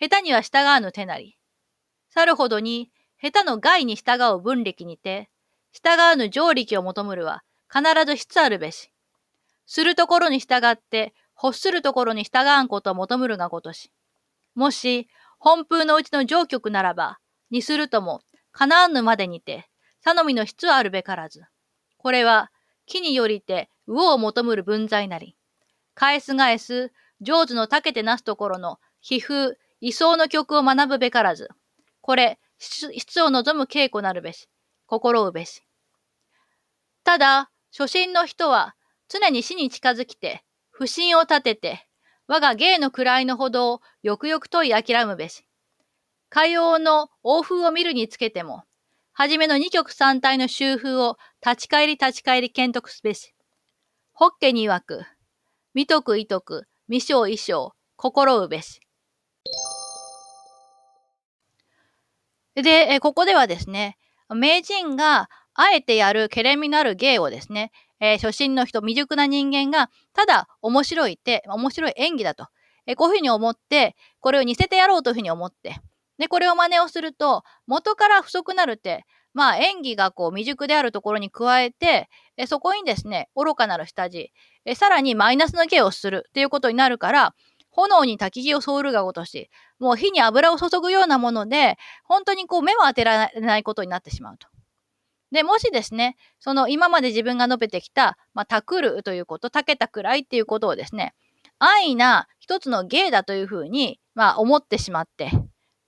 [0.00, 1.36] 下手には従わぬ手なり。
[2.10, 5.30] さるほどに、下手の害に従う分力にて、
[5.72, 8.90] 従わぬ上力を求むるは、必ず質あるべし。
[9.66, 13.92] するところに従って、欲するところに従わんことを求むるがごとし。
[14.54, 15.08] もし、
[15.44, 17.18] 本風のうちの上局ならば、
[17.50, 19.68] にするとも、叶わぬまでにて、
[20.04, 21.42] 頼みの質はあるべからず。
[21.98, 22.52] これは、
[22.86, 25.36] 木によりて、魚を求むる分際なり。
[25.94, 31.48] 返す返す、上手のたけてなすところの、皮膚、位相の曲を学ぶべからず。
[32.02, 34.48] これ、質を望む稽古なるべし。
[34.86, 35.64] 心うべし。
[37.02, 38.76] ただ、初心の人は、
[39.08, 41.88] 常に死に近づきて、不信を立てて、
[42.26, 45.44] 我が芸の位のほどをよくよく問い諦むべし。
[46.28, 48.64] 海王の欧風を見るにつけても、
[49.12, 53.34] はじめの二曲三体の修風を立ち返り立ち返り検討すべし。
[54.12, 55.02] ホッケに曰く、
[55.74, 58.80] 見とく意徳、未生衣装、心うべし。
[62.54, 63.98] で、ここではですね、
[64.30, 72.48] 名人があえてやるけれみのある芸をですね、えー、初心の人、未熟な人間が、ただ面白いって、面白い演技だと、
[72.86, 75.76] えー、こういうふうに思って、これを似せてやろうというふうに思って、
[76.18, 84.32] で、これを真似をすると、元から不足なるって、まあ演技がこう未熟であるところに加えて、えそこにですね、愚かなる下地、
[84.64, 87.34] えさらにマイナスの芸をするっていうことになるから、
[87.70, 94.48] 炎に焚き木を添うるがごとし、もう火に油を注ぐようなもので、本当にこう目も当てられないことになってしまうと。
[95.32, 101.14] で、もしですね、その今まで自分が述べてきた、まあ、たくるということ、たけたくらいっていうことをですね、
[101.58, 105.30] 安易な一つの芸だというふうに、まあ、思ってしまって、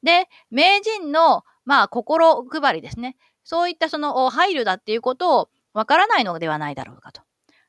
[0.02, 3.16] で、名人の、まあ、心配りですね。
[3.44, 7.20] そういったその配慮だっていうことをわからないのではないだろうかと。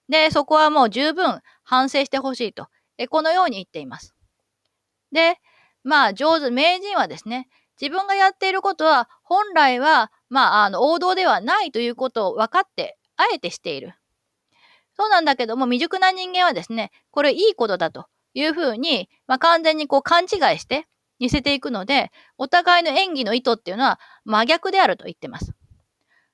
[0.08, 2.68] で、そこはもう十分反省してほしいと。
[2.98, 4.16] えこのように言っています。
[5.12, 5.40] で、
[5.84, 13.94] まあ、上手、名人はですね、自分がやっていることは本来はまあ、あの、王道ではないということを分かって、あえてしている。
[14.98, 20.88] そうなんだけども、未熟な人間はですね、これいいことだというふうに、まあ、完全にこう勘違いして
[21.20, 25.54] 似せていくので、お互いの演技の意図っていうのは真逆であると言ってます。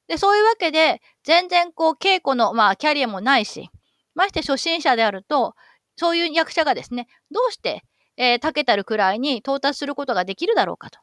[0.08, 3.70] で、そういうわけで、全然こう稽古の、まあ、キャリアもないし、
[4.14, 5.56] まして初心者であると、
[5.96, 7.84] そういう役者がですね、どうして、
[8.18, 11.00] えー、たけたるくらいに到達することができるだろうかと。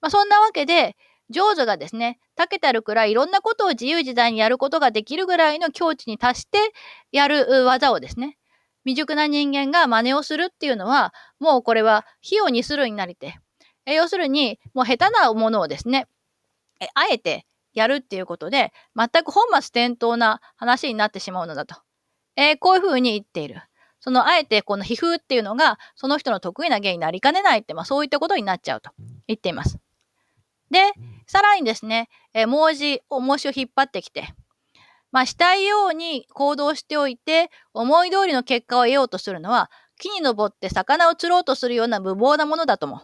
[0.00, 0.96] まあ、そんなわけで、
[1.30, 6.58] 上手がですね、たけたるくらいいろんなことを自由自在にやることができるぐらいの境地に達して
[7.12, 8.36] やる技をですね、
[8.84, 13.38] 未熟な人間が真似をするっていうのは、もうこれは火をにするになりて、
[13.86, 16.06] え要するに、もう下手なものをですね、
[16.80, 21.76] えあえてやるっていうことで、全く本末転倒な話になってしまうのだと。
[22.36, 23.62] えー、こういうふうに言っている。
[24.00, 28.90] そのあえてこの皮膚っていうのがその人の得意な芸になりかねないって、まあそういったことになっちゃうと
[29.26, 29.78] 言っています。
[30.70, 30.92] で、
[31.26, 34.34] さらにですね、えー、文字、重しを引っ張ってきて、
[35.12, 43.02] まあ、したいように行動しておいて、思い通りの結果を得ようとするのは、木に登って魚を釣ろうとするような無謀なものだとも。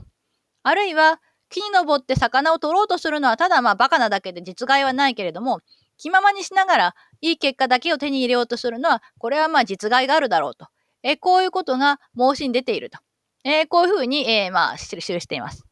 [0.63, 5.61] あるいは、木に登って魚を取ろうとするのはただまあバカなだけで実害はないけれども、
[5.97, 10.67] 気ままにしながらいい結果だけを手に入れようとするのは、これはまあ実害があるだろうと。
[11.03, 12.99] えこういうことが申しに出ていると。
[13.45, 15.65] えー、こういうふうに、えー、まあ記しています。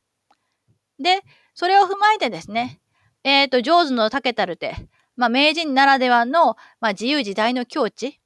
[0.99, 1.23] で、
[1.55, 2.81] それを踏まえてですね、
[3.23, 4.77] えっ、ー、と、上手のたけたる手、
[5.17, 8.21] まあ、名人ならではの、まあ、自由自在の境地、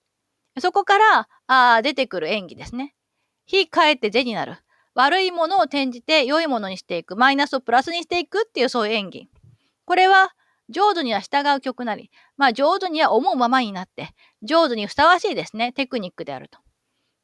[0.58, 2.94] そこからあ出てくる演技ですね。
[3.46, 4.56] 非かえって是になる。
[4.94, 7.14] 悪いものを転じて良いものにしていく。
[7.14, 9.28] マイナスをプラスにしていくっていうそういう演技。
[9.84, 10.34] これは
[10.68, 14.10] 上手には従う曲なり、まあ上手には思うままになって、
[14.42, 16.58] 上手にふさわしいですね、テクニックであると。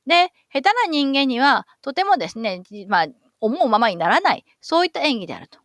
[0.06, 3.06] で、下手な人間にはとてもですね、まあ
[3.40, 5.58] 思うままにならない、そういった演技であると。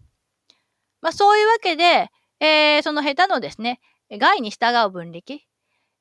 [1.01, 2.09] まあそういうわけで、
[2.39, 3.79] えー、その下手のですね、
[4.11, 5.45] 害に従う分力、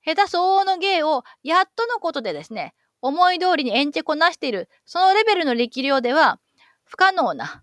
[0.05, 6.41] 下手相応の芸をやっとのことでですね、思い通りに演じこなしている、そのレベルの力量では、
[6.85, 7.63] 不可能な、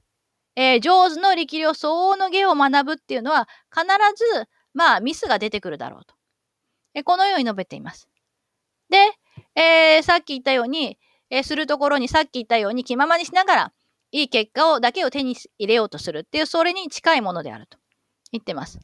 [0.56, 6.16] えー、上手の力量相応の芸を学ぶっていうのは、必ず、まあ、ミスが出てくるだろうと。
[6.94, 8.08] えー、このように述べています。
[8.90, 8.98] で、
[9.56, 10.98] えー、さっき言ったように、
[11.32, 13.74] えするところにさっき言ったように気ままにしながら、
[14.12, 17.78] いい結果をだけを手に入れようとするっていう、それに近いものであると
[18.32, 18.80] 言ってます。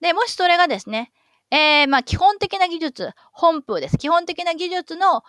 [0.00, 1.12] で、もしそれがですね、
[1.50, 3.98] えー、まあ基本的な技術、本風です。
[3.98, 5.22] 基本的な技術の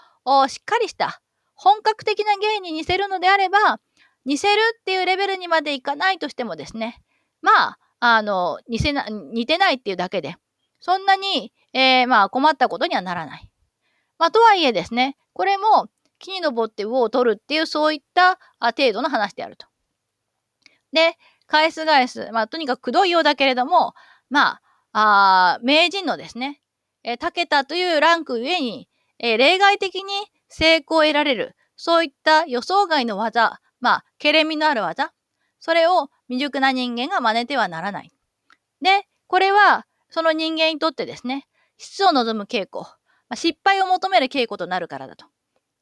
[0.47, 1.21] しっかりした
[1.55, 3.79] 本格的な芸に似せるのであれば、
[4.25, 7.01] 似せるっていうレベルにまでいかないとしてもですね、
[7.41, 10.35] まあ、あの、似せな、似てないっていうだけで、
[10.79, 13.49] そんなに、えー、まあ困ったことにはならない。
[14.19, 15.87] まあ、とはいえですね、これも
[16.19, 19.67] 木に登って魚を取るっていうそういった程度の話であると。
[20.91, 22.29] で、返す返す。
[22.31, 23.93] まあ、とにかくくどいようだけれども、
[24.29, 24.59] ま
[24.93, 26.61] あ、あ名人のですね、
[27.03, 30.03] えー、竹田というランク上に、えー、例外的に
[30.49, 35.13] 成功を得られる、そういった予想外の技、まあ、けれみのある技、
[35.59, 38.11] それを未熟な人間が真似てはならない。
[38.81, 41.45] で、これは、その人間にとってですね、
[41.77, 42.89] 質を望む稽古、ま
[43.31, 45.25] あ、失敗を求める稽古となるからだと。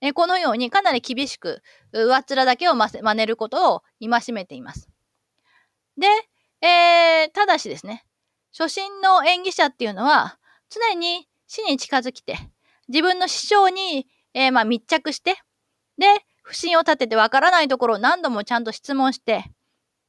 [0.08, 4.90] えこのようにかなり厳しく、上っ面だけを真似ることを戒めています。
[5.98, 6.08] で、
[6.62, 8.06] えー、ただしですね、
[8.58, 10.38] 初心の演技者っていうのは、
[10.70, 12.38] 常に死に近づきて、
[12.88, 15.38] 自分の師匠に、えー、まあ、密着して、
[15.98, 16.06] で、
[16.44, 19.46] 不審を立ててわからないところを何度もちゃんと質問して、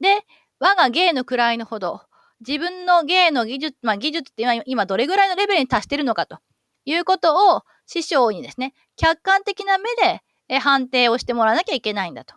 [0.00, 0.24] で、
[0.58, 2.02] 我が芸の位のほど、
[2.46, 6.38] 自分の芸の技術、まあ技術って今今どれぐらいのレベルに達してるのかと
[6.86, 12.34] いうことを師匠にですね、客観的な目で判定をしてもらわなきゃいけないんだと。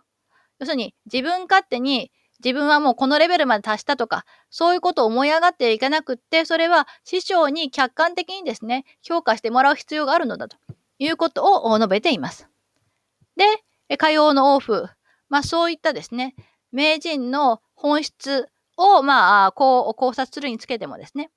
[0.58, 2.12] 要するに自分勝手に
[2.44, 10.56] 自分はもうこのレベルまで達したとか、そういうことを思い上がっていかなくって、それは師匠に客観的にですね、評価してもらう必要があるのだと
[10.98, 12.48] いうことを述べています。
[13.36, 14.88] で、火曜の王府、
[15.28, 16.34] まあそういったですね、
[16.72, 21.30] 名人の本質を、まあ、こう考察するにつけてもですね、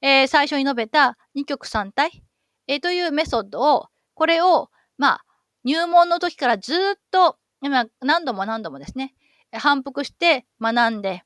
[0.00, 2.22] えー、最初に述べた二極三体、
[2.66, 5.24] えー、というメソッドを、これを、まあ、
[5.64, 6.76] 入門の時からずっ
[7.10, 9.14] と、ま何度も何度もですね、
[9.52, 11.24] 反復して学んで、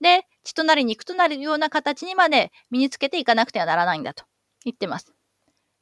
[0.00, 4.24] で、血となり肉となるような形にまで身につけていかなくてはならないんだと
[4.64, 5.12] 言ってます。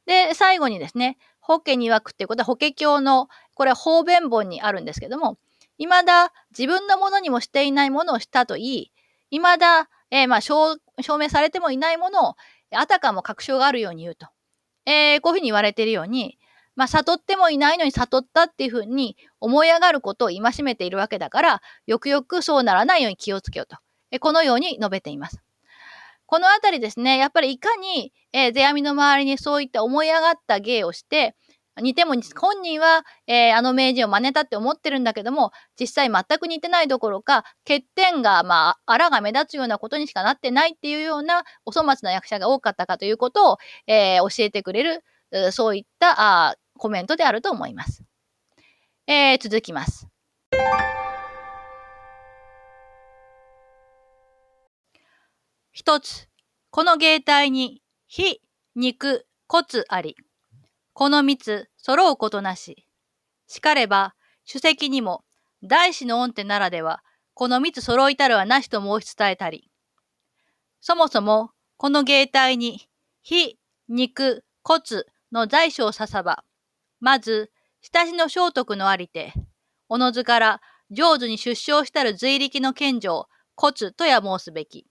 [0.07, 5.38] で、最後にですね、法華に曰くっていうことは法華経の、これは方便本にあるんですけども、
[5.79, 8.92] 未だ自分のものにもしていないものをしたと言い、
[9.31, 12.35] 未だ、えー、まあ証、証明されてもいないものを、
[12.73, 14.27] あたかも確証があるように言うと。
[14.87, 16.38] えー、こういうふうに言われているように、
[16.77, 23.77] まあ、悟ってもいないのに悟ったっていうふうに思い上がることを戒めているわけだから、よくよくそうならないように気をつけようと。
[24.11, 25.43] えこのように述べています。
[26.27, 31.35] このあたりですね、やっぱりいかに、えー、世阿弥の周りにそういった思い上がった芸をして、
[31.81, 48.03] 似ても本人は、えー、あの名人を真似たって思ってるんだけども実際全く似てないどころか欠点がまああらが目立つようなことにしかなってないっていうようなお粗末な役者が多かったかということを、えー、教えてくれるそういったあコメントであると思います。
[49.07, 50.09] えー、続きます。
[55.73, 56.29] 一つ、
[56.71, 58.40] この芸体に、火、
[58.75, 60.14] 肉、骨あり。
[61.01, 62.87] この三つ、揃うことなし。
[63.47, 65.25] しかれば、主席にも、
[65.63, 69.71] 大師の恩手ならでは、この三つ揃いたるはなしと申し伝えたり。
[70.83, 72.87] そもそも、この芸体に、
[73.23, 73.59] 火、
[73.89, 74.83] 肉、骨
[75.33, 76.45] の在所をささば、
[77.01, 77.51] まず、
[77.95, 79.33] 親しの聖徳のありて、
[79.89, 80.61] おのずから
[80.91, 84.87] 上手に出生したる随力の賢者を骨とや申すべき。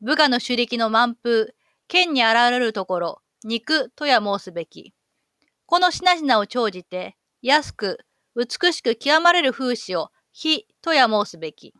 [0.00, 1.54] 部下の主力の満風、
[1.86, 4.94] 剣に現れるところ、肉とや申すべき。
[5.68, 7.98] この品々を長じて、安く、
[8.34, 11.74] 美しく極まれる風刺を、火とや申すべき。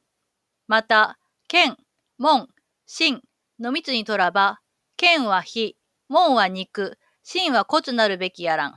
[0.66, 1.74] また、剣、
[2.18, 2.48] 門、
[2.87, 3.22] 神
[3.59, 4.61] の密にとらば、
[4.98, 5.79] 剣は火、
[6.11, 8.74] 門は肉、神は骨なるべきやらん。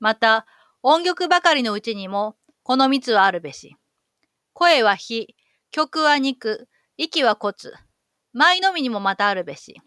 [0.00, 0.46] また、
[0.82, 2.34] 音曲ばかりのうちにも、
[2.64, 3.76] この密はあるべし。
[4.52, 5.36] 声は火、
[5.70, 6.66] 曲は肉、
[6.98, 7.54] 息は骨、
[8.32, 9.80] 舞のみにもまたあるべし。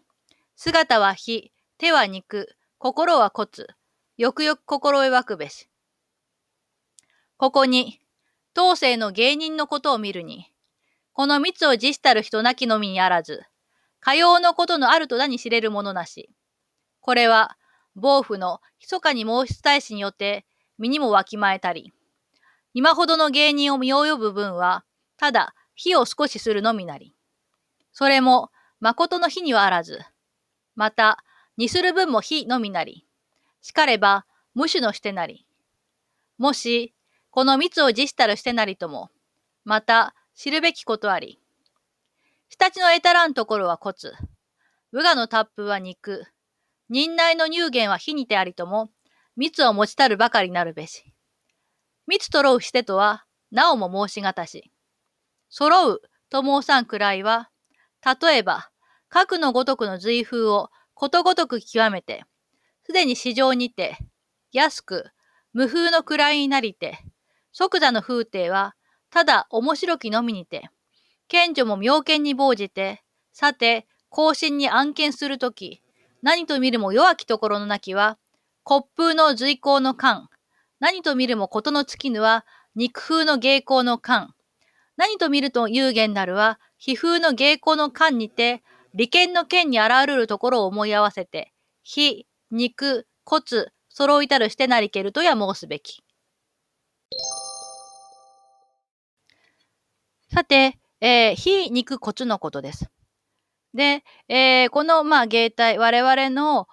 [0.56, 3.66] 姿は火、手は肉、心は骨、
[4.16, 5.68] よくよく心得くべし。
[7.36, 8.00] ここに、
[8.54, 10.52] 当世の芸人のことを見るに、
[11.12, 13.42] この密を辞したる人なきのみにあらず、
[13.98, 16.30] かようのことのあるとだに知れるものなし。
[17.00, 17.56] これは、
[17.96, 20.44] 暴婦の密かに申し伝えしによって
[20.78, 21.92] 身にもわきまえたり、
[22.72, 24.84] 今ほどの芸人を見及ぶ分は、
[25.16, 27.16] ただ火を少しするのみなり。
[27.92, 30.00] それも、誠の火にはあらず、
[30.76, 31.24] また、
[31.56, 33.03] にする分も火のみなり。
[33.64, 35.46] しかれば、無種のしてなり。
[36.36, 36.94] もし、
[37.30, 39.08] この密を辞したるしてなりとも、
[39.64, 41.40] また、知るべきことあり。
[42.50, 43.94] 下地の得たらんところは骨。
[44.92, 46.26] 無我のタップは肉。
[46.90, 48.90] 忍耐の乳源は火にてありとも、
[49.34, 51.14] 蜜を持ちたるばかりなるべし。
[52.06, 54.72] 蜜とろうしてとは、なおも申しがたし。
[55.48, 57.48] 揃うと申さんくらいは、
[58.22, 58.68] 例えば、
[59.08, 62.26] 核のごとくの随風をことごとく極めて、
[62.86, 63.96] すでに市場にて、
[64.52, 65.06] 安く、
[65.52, 66.98] 無風の位になりて、
[67.52, 68.74] 即座の風景は、
[69.10, 70.68] ただ面白きのみにて、
[71.28, 75.82] 賢女も妙見に報じて、さて、更新に案件するとき、
[76.22, 78.18] 何と見るも弱きところのなきは、
[78.64, 80.28] 骨風の随行の間、
[80.78, 84.34] 何と見るもことの尽きぬは、肉風の芸行の間、
[84.96, 88.62] 何と見ると有限なるは、皮風の芸行の間にて、
[88.92, 96.04] 利権の剣にあらるるところを思い合わせて、火、肉、骨、揃いたるしてなりけるとや申すべき。
[100.32, 102.88] さて、えー、非肉骨のことです。
[103.74, 106.68] で、えー、この、まあ、芸体、我々の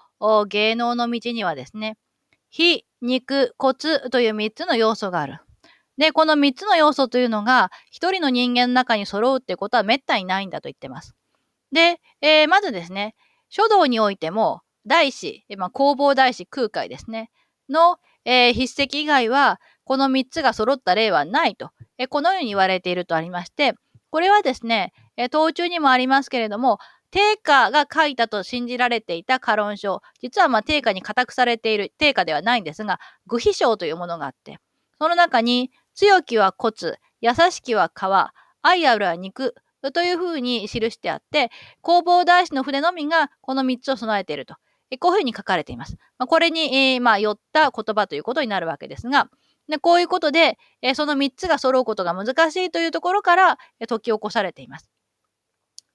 [0.48, 1.98] 芸能の道にはですね、
[2.52, 3.76] 非肉骨
[4.12, 5.40] という3つの要素がある。
[5.98, 11.16] で、この3つの要素というのが、1人の人間の中に揃うってことは滅多にないんだと言ってます。
[11.72, 13.16] で、えー、まずですね、
[13.50, 17.30] 書道においても、大師、まあ、工房大師空海ですね、
[17.70, 23.74] の、えー、筆跡以外は、この3つが揃った例はないと、えー、このように言われているとありまして、
[24.10, 26.80] これはですね、えー、当中にもありますけれども、
[27.12, 34.60] 定家が書いたと信じられていた家論書、実はまあ定家に固くされている定家ではないんですが、具秘書というものがあって、
[35.00, 36.74] その中に、強きは骨、
[37.20, 38.04] 優しきは皮、
[38.62, 39.56] 愛あるは肉
[39.94, 41.52] というふうに記してあって、
[41.82, 44.56] 工房大師の筆のみがこの3つを備えていると。
[44.98, 45.98] こういうふうに書かれています。
[46.18, 49.30] まあ、これに、えー、まあ、寄った言葉ということになるわけですが、
[49.68, 54.89] でこういうことで、え、その3つが揃うことが難しいというところから、え、解き起こされています。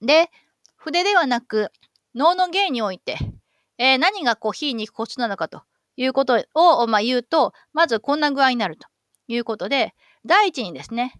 [0.01, 0.31] で、
[0.77, 1.71] 筆ではなく、
[2.15, 3.19] 脳の芸において、
[3.79, 5.63] えー、何がこう、非肉骨なのかと
[5.97, 8.89] いうことを、まあ、言うと、まずこんな具合になると
[9.29, 9.95] いうことで、
[10.25, 11.13] 第一にですね、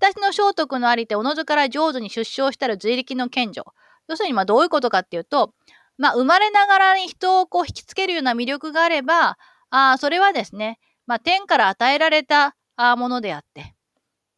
[0.00, 3.64] 親しの聖徳のありておのずから上手に出生したる随力の賢者。
[4.08, 5.52] 要するにまあどういうことかっていうと、
[6.00, 9.36] まあ、生まれながらに人をこう引きつけるような魅力があれば、
[9.68, 12.56] あそれはですね、まあ、天から与えられた
[12.96, 13.74] ものであって。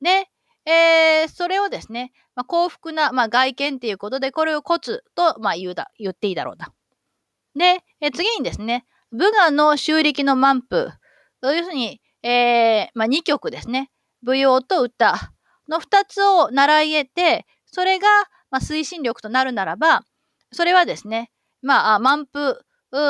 [0.00, 0.28] で、
[0.66, 4.80] えー、それをですね、まあ、幸福な、まあ、外見っていうことで、これを骨
[5.14, 6.72] と、まあ、言うだ、言っていいだろうな。
[7.54, 10.98] で、えー、次にですね、武雅の修力の満腹。
[11.42, 13.92] 要するに、えー、まあ、2曲ですね。
[14.22, 15.32] 舞踊と歌
[15.68, 18.08] の2つを習い得て、それが、
[18.50, 20.02] まあ、推進力となるならば、
[20.52, 21.30] それはですね、
[21.62, 22.58] まあ、満腹、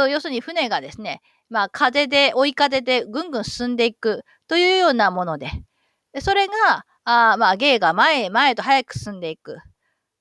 [0.09, 5.51] 要するに船がですね、まあ、風で、追い風でぐんぐん進んでいくというようなもので、
[6.13, 9.59] でそれが、あまあ、芸が前へ前へと早く進んでいく。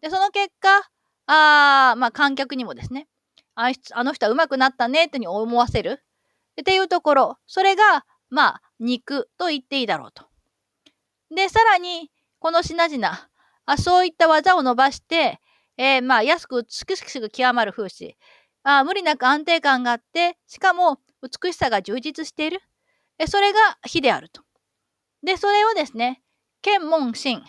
[0.01, 0.89] で、その結果、
[1.27, 3.07] あまあ、観客にもですね、
[3.55, 3.71] あ
[4.03, 6.03] の人は上手くなったねってに思わせる。
[6.59, 10.25] っていうところ、それが、まあ、肉と言っていいだろうと。
[11.33, 13.29] で、さらに、この品々、
[13.65, 15.39] あそういった技を伸ばして、
[15.77, 18.17] えー、まあ、安く美しく極まる風刺。
[18.63, 22.61] あ無理なく安定感があって、しかも美しさが充実している。
[23.17, 24.41] えそれが火であると。
[25.23, 26.21] で、それをですね、
[26.61, 27.43] 剣門心。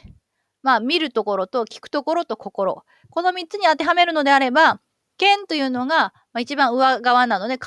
[0.63, 2.85] まあ、見るところと聞くところと心。
[3.11, 4.81] この3つに当てはめるのであれば、
[5.19, 7.59] 剣というのが、まあ、一番上側なので皮。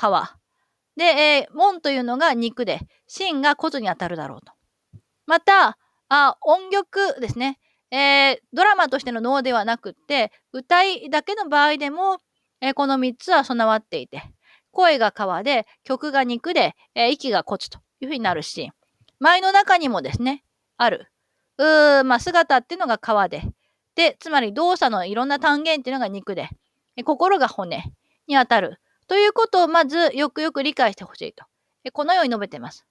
[0.96, 4.52] で、えー、門というのが肉で、心が骨に当たるだろうと。
[5.26, 5.78] また、
[6.08, 7.58] あ音曲ですね。
[7.90, 12.18] えー、ドラマとしての脳ではなくって、歌いだけの場合でも、
[12.60, 14.22] えー、この3つは備わっていて、
[14.72, 18.70] 声が皮で、曲が肉で、えー、息が骨というふうになるし、
[19.20, 20.44] 舞の中にもですね、
[20.76, 21.08] ある。
[21.58, 23.42] うーまあ、姿っていうのが皮で、
[23.94, 26.50] で、つまり動作のいろんな単元っていうのが肉で、
[26.96, 27.92] え心が骨
[28.26, 28.78] にあたる。
[29.08, 31.44] ということをまずよくよく理解してほしいと。
[31.84, 32.86] えこのように述べてます。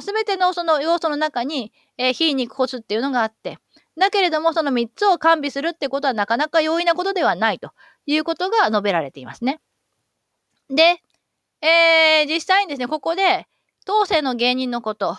[0.00, 3.58] すべてのその要素の中に、えー、非肉骨っていうのがあって、
[3.96, 7.72] だけれどもその3つを完備するってことはなかなか容易なことではないと
[8.06, 9.60] いうことが述べられていますね。
[10.68, 11.00] で、
[11.60, 13.46] えー、実際にですね、ここで、
[13.86, 15.16] 当世の芸人のこと、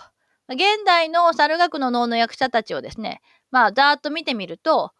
[0.47, 3.21] 現代の猿楽の能の役者たちをですね、
[3.51, 4.91] まあ、ざーっと見てみると、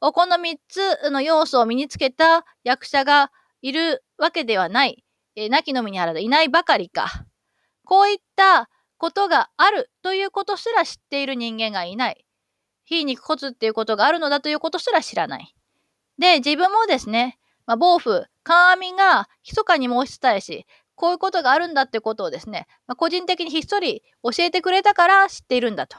[0.00, 3.30] この3つの要素を身につけた役者が
[3.62, 5.04] いるわけではない、
[5.36, 7.26] えー、亡きのみにあらずいないばかりか、
[7.84, 12.23] こういったことがあるということすら知っている人間がいない。
[12.84, 15.54] 非肉骨っていうことがあるのだということすら知らない。
[16.18, 25.98] で、自分もですね、まあ、暴風、神が密かに申し伝えし、こういうことがあるんだってことをですね、まあ、個人的にひっそり教えてくれたから知っているんだと。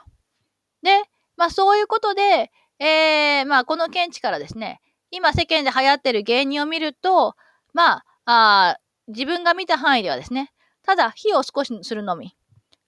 [0.83, 1.03] で、
[1.38, 4.79] まあそういうことで、えー、まあこの見地からですね、
[5.11, 7.36] 今世間で流行ってる芸人を見ると、
[7.73, 8.77] まあ、あ
[9.07, 10.51] 自分が見た範囲ではですね、
[10.83, 12.36] ただ火を少しするのみ。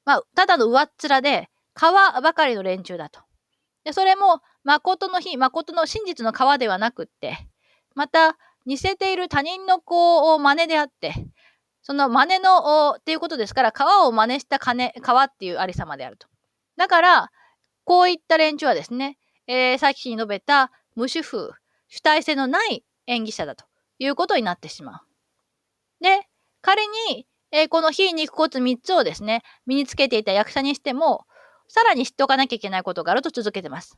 [0.05, 3.19] まあ、ただの上っ面で、川ばかりの連中だと。
[3.87, 7.37] で、それも、誠の日、誠の真実の川ではなくって、
[7.95, 11.13] また、似せている他人の子を真似であって、
[11.83, 16.27] その真似の、っていうことですから、川を真似した金、川っていうありさまであると。
[16.75, 17.31] だから、
[17.85, 19.17] こういった連中はですね、
[19.47, 21.51] えー、さっき述べた無主風、
[21.87, 23.63] 主体性のない演技者だと
[23.99, 26.03] いうことになってしまう。
[26.03, 26.27] で、
[26.59, 31.25] 仮に、えー、この非肉骨3つをですね、身につけていた役者にしても、
[31.67, 33.97] さらに知っておかなきゃいけないことがあると続けてます。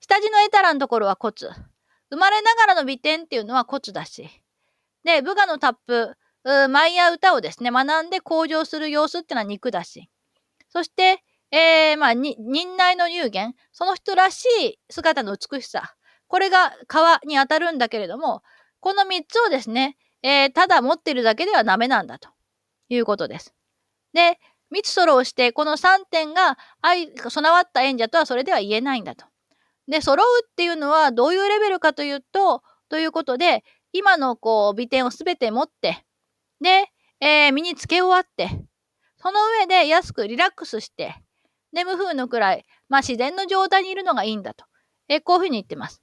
[0.00, 1.32] 下地の得たらのところは骨。
[2.10, 4.28] 生まれながらの美点っていうのは骨だし。
[5.04, 10.10] で、部下のタップ、舞や歌をですね、学んで向上する様子っていうのは肉だし。
[10.68, 12.36] そして、えー、まあ、忍
[12.76, 15.94] 耐の有限、その人らしい姿の美しさ。
[16.26, 18.42] これが皮に当たるんだけれども、
[18.80, 22.30] この3つをですね、えー、ただ持ってるだけではダメなんだと
[22.88, 23.54] いうことです。
[24.12, 24.38] で、
[24.72, 26.56] 密ソロをして、この3点が
[27.28, 29.26] 備わった演者とはそれでは言えないんだと。
[29.86, 33.62] で、揃うっていうのはどういうレベルかというと、ということで、
[33.92, 36.04] 今のこう美点をすべて持って、
[36.60, 36.86] で、
[37.20, 38.48] えー、身につけ終わって、
[39.18, 41.14] その上で安くリラックスして、
[41.72, 44.64] で、無風のくらい、まあ自然の状態にいるのがいいんだと。
[45.08, 46.00] えー、こういうふうに言ってます。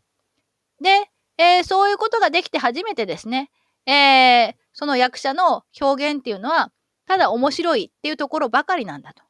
[0.82, 3.50] で、えー、そういうことができて初めてですね、
[3.86, 6.72] えー、その役者の表現っていうのは、
[7.10, 9.24] ただ面白いっていうところばかりなんだと。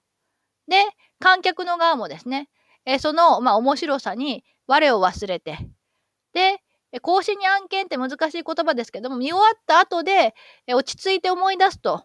[0.67, 0.83] で、
[1.17, 2.49] 観客の側もですね、
[2.85, 5.57] え、その、まあ、面白さに我を忘れて、
[6.33, 6.61] で、
[7.01, 10.35] 更新に案件って難しい言葉ですけども、見終わった後で、
[10.67, 12.03] え落ち着いて思い出すと、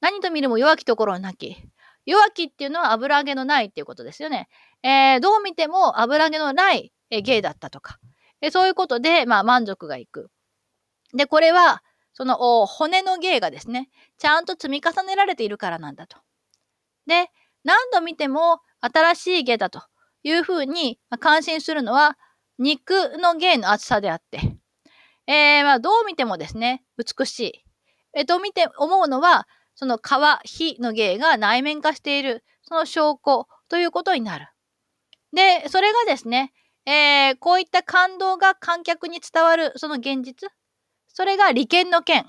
[0.00, 1.56] 何と見るも弱きところなき。
[2.04, 4.48] 弱きっていうのは油揚げのないっていうことですよね。
[4.82, 8.00] えー、どう見ても油揚げのない、え芸だったとか。
[8.40, 10.30] えそういうことで、まあ、満足がいく。
[11.14, 11.84] で、これは、
[12.16, 16.16] その骨の芸がですね、ちゃんと積み重ねられているからなんだと。
[17.06, 17.30] で、
[17.62, 19.82] 何度見ても新しい芸だと
[20.22, 22.16] いうふうに感心するのは
[22.58, 24.56] 肉の芸の厚さであって、
[25.26, 27.64] えー、まあどう見てもですね、美しい。
[28.14, 30.00] えー、と見て思うのは、その皮、
[30.44, 34.48] 火の芸が内面化している、その証拠ということになる。
[35.34, 36.54] で、それがですね、
[36.86, 40.48] えー、こういった感動が観客に伝わるその現実、
[41.16, 42.26] それが利権の剣。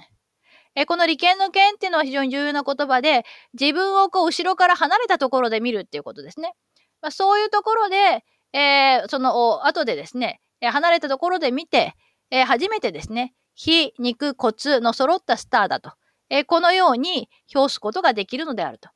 [0.74, 3.26] えこの利権の剣っていうのは非常に重要な言葉で、
[3.60, 6.54] 自分をこう後ろから離れたところで見るっていうことですね。
[7.02, 8.24] まあ、そういうところで、
[8.54, 11.96] えー、その後でですね、離れたところで見て、
[12.32, 15.92] えー、初めてですね、非肉骨の揃ったスターだと、
[16.30, 18.90] えー、このように表すことができるのであると、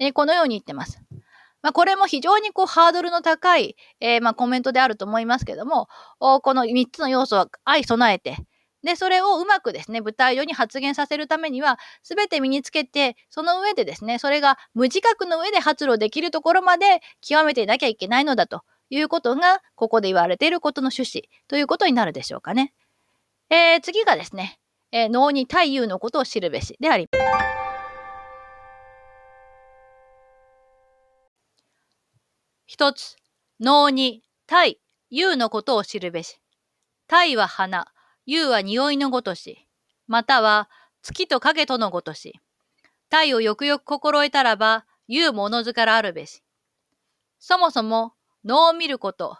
[0.00, 1.00] えこのように言ってます。
[1.62, 5.86] まあ、これも非常にこうハードルの高い、えまあ、コメントであると思いますけども、
[6.18, 8.38] この3つの要素は相備えて、
[8.86, 22.72] で、それをうまくですね、舞台上に発言させるためには、すべて身につけて、その上でですね、それが無自覚の上で発露できるところまで極めていなきゃいけないのだということが、ここで言われていることの趣旨ということになるでしょうかね。
[23.50, 24.60] えー、次がですね、
[24.92, 27.24] えー、能に太夫のことを知るべしであります。
[32.66, 33.16] 一つ、
[33.58, 34.78] 能に太
[35.12, 36.40] 夫のことを知るべし。
[37.08, 37.86] 太は花、
[38.26, 39.66] 優は匂いのごとし、
[40.06, 40.68] または
[41.02, 42.40] 月と影とのごとし、
[43.08, 46.42] 体をよくよく心得たらば、言うものずからあるべし。
[47.38, 48.14] そもそも、
[48.44, 49.38] 能を見ること、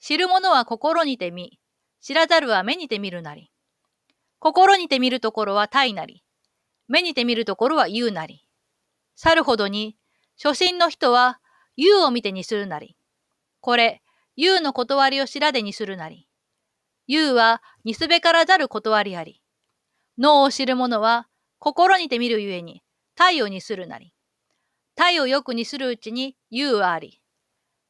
[0.00, 1.58] 知る者は心にて見、
[2.00, 3.50] 知らざるは目にて見るなり。
[4.38, 6.22] 心にて見るところは体なり、
[6.86, 8.46] 目にて見るところは言うなり。
[9.14, 9.96] 去るほどに、
[10.40, 11.40] 初心の人は、
[11.76, 12.96] 言うを見てにするなり。
[13.60, 14.02] これ、
[14.36, 16.27] 言うの断りを知らでにするなり。
[17.08, 19.42] 言うは、にすべからざる断りあり。
[20.18, 21.26] 脳を知る者は、
[21.58, 22.82] 心にて見るゆえに、
[23.16, 24.12] 体をにするなり。
[24.94, 27.20] 体をよくにするうちに、言うはあり。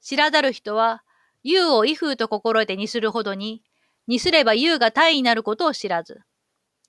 [0.00, 1.02] 知らざる人は、
[1.42, 3.62] 言うを威風と心得てにするほどに、
[4.06, 6.20] にすれば言うが体になることを知らず。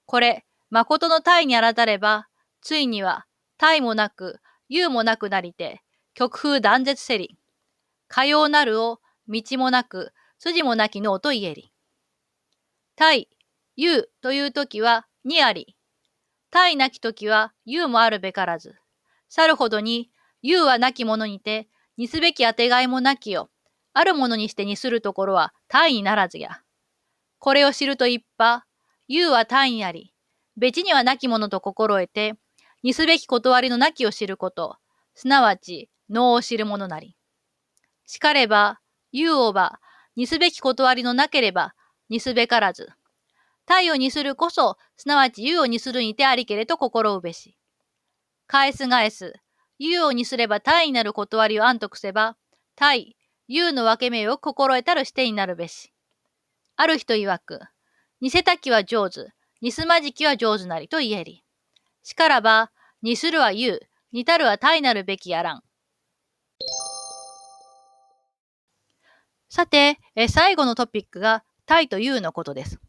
[0.05, 2.27] これ、誠の体にあらたれば、
[2.61, 3.25] ついには、
[3.57, 5.81] 体もなく、言うもなくなりて、
[6.13, 7.37] 極風断絶せり。
[8.07, 11.68] かようなるを、道もなく、筋もなき脳と言えり。
[12.99, 13.29] 対、
[13.77, 15.77] うという時はにあり、
[16.51, 18.75] 対なき時はうもあるべからず。
[19.29, 20.09] 去るほどに、
[20.43, 23.49] うはなきものにて、にすべきあてがいもなきよ。
[23.93, 26.59] あるものにしてにするところは単にならずや。
[27.37, 28.67] これを知ると一派、
[29.07, 30.13] うは単位あり、
[30.57, 32.33] 別にはなきものと心得て、
[32.83, 34.75] にすべき断りのなきを知ること、
[35.15, 37.15] すなわち、脳を知るものなり。
[38.05, 38.81] しかれば、
[39.13, 39.79] うをば、
[40.17, 41.75] にすべき断りのなければ、
[42.09, 42.89] にすべからず。
[43.67, 47.55] 太陽にするこそ、すなわち優をにするにてありけれと心うべし。
[48.47, 49.33] 返す返す、
[49.77, 52.35] 有をにすれば体になる断りを安徳せば、
[52.75, 53.15] 体、
[53.47, 55.93] 有の分け目を心得たるしてになるべし。
[56.75, 57.59] ある人曰く、
[58.21, 59.31] 似せたきは上手、
[59.61, 61.43] 似すまじきは上手なりと言えり。
[62.03, 62.71] しからば、
[63.03, 63.79] 似するは有、
[64.11, 65.63] 似たるは体なるべきやらん。
[69.47, 72.79] さて、え最後のトピックが体というのことです。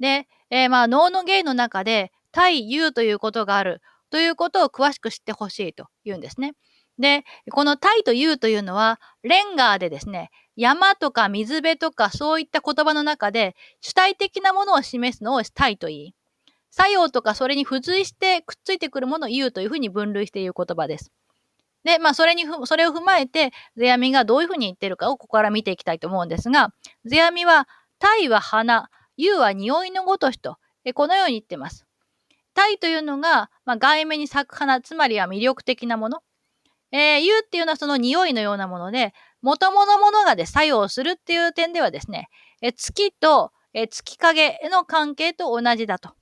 [0.00, 6.54] で、えー、まあ脳の芸の中で体有ということがあるということを詳しく知ってほしいというんですね。
[6.98, 16.14] で、この体というというのは、レンガーでですね、山とか水辺とかそういった言葉の中で主体的なものを示すのを体と言い、
[16.70, 21.12] 作用とかそれに付随してくっついてくるものを言うというふうに分類している言葉です。
[21.84, 26.72] で、まあ、それにそれを踏まえて、世阿弥がどういうふうに言ってるかをここから見ていきたいと思うんですが、
[27.04, 30.56] 世阿弥は、体は花、優は匂いのごとしと、
[30.94, 31.86] このように言ってます。
[32.54, 36.20] 体というのが、まあ、外面に咲く花、つまりは魅力的なもの。
[36.92, 42.28] えー、優っていうのはその匂いのようなもので、元々のものがで作用するっていう点ではですね、
[42.62, 46.14] え月と、え月影の関係と同じだと。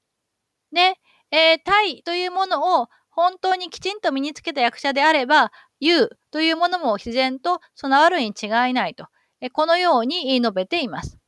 [0.72, 0.96] で、
[1.30, 9.06] えー、体というものを本当にきちんと身につけた役者であれば、言うというものも自然と備わるに違いないと、
[9.40, 11.18] えこのように述べています。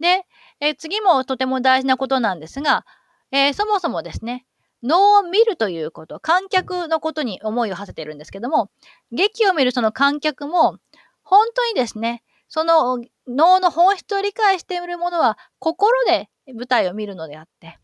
[0.00, 0.24] で、
[0.60, 2.84] え次もとても大事なことなんですが、
[3.30, 4.46] えー、そもそもですね、
[4.82, 8.70] 能を見るということ、観客のことに思いを馳せているんですけども、
[9.12, 10.78] 劇を見るその観客も、
[11.22, 17.78] 本当にですね、その能の本質を理解しているものは心で舞台を見るのであって、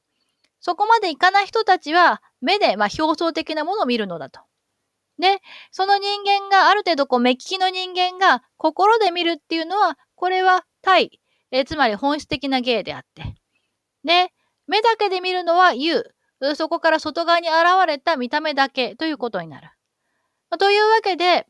[0.60, 4.40] そこまでいかない人たちは目で、まあ、表層的なものを見るのだと。
[5.18, 11.20] で、その人間がある程度こう目利きの人間が心で見るっていうのは、これは対、
[11.56, 13.36] えつまり本質的な芸であって。
[14.02, 14.32] で、
[14.66, 16.14] 目だけで見るのは言う。
[16.56, 19.70] そこから外側に現れた見た目だけということになる。
[20.58, 21.46] というわけで、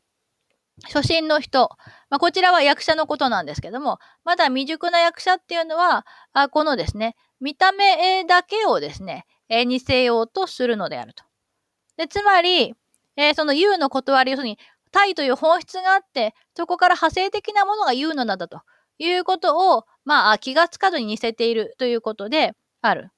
[0.83, 1.69] 初心の人、
[2.09, 11.23] まあ、こちらは役者のことなんですけども、まだ未熟な役者っていうのは、あこのですね、見た目だけをですね、えー、似せようとするのであると。
[11.97, 12.75] で、つまり、
[13.15, 14.59] えー、その言うの断り、要するに、
[14.91, 18.61] 体という本質があって、そこから派生的なものが言うのだと
[18.97, 23.09] いうことを、まあ、気がつかずに似せているということである。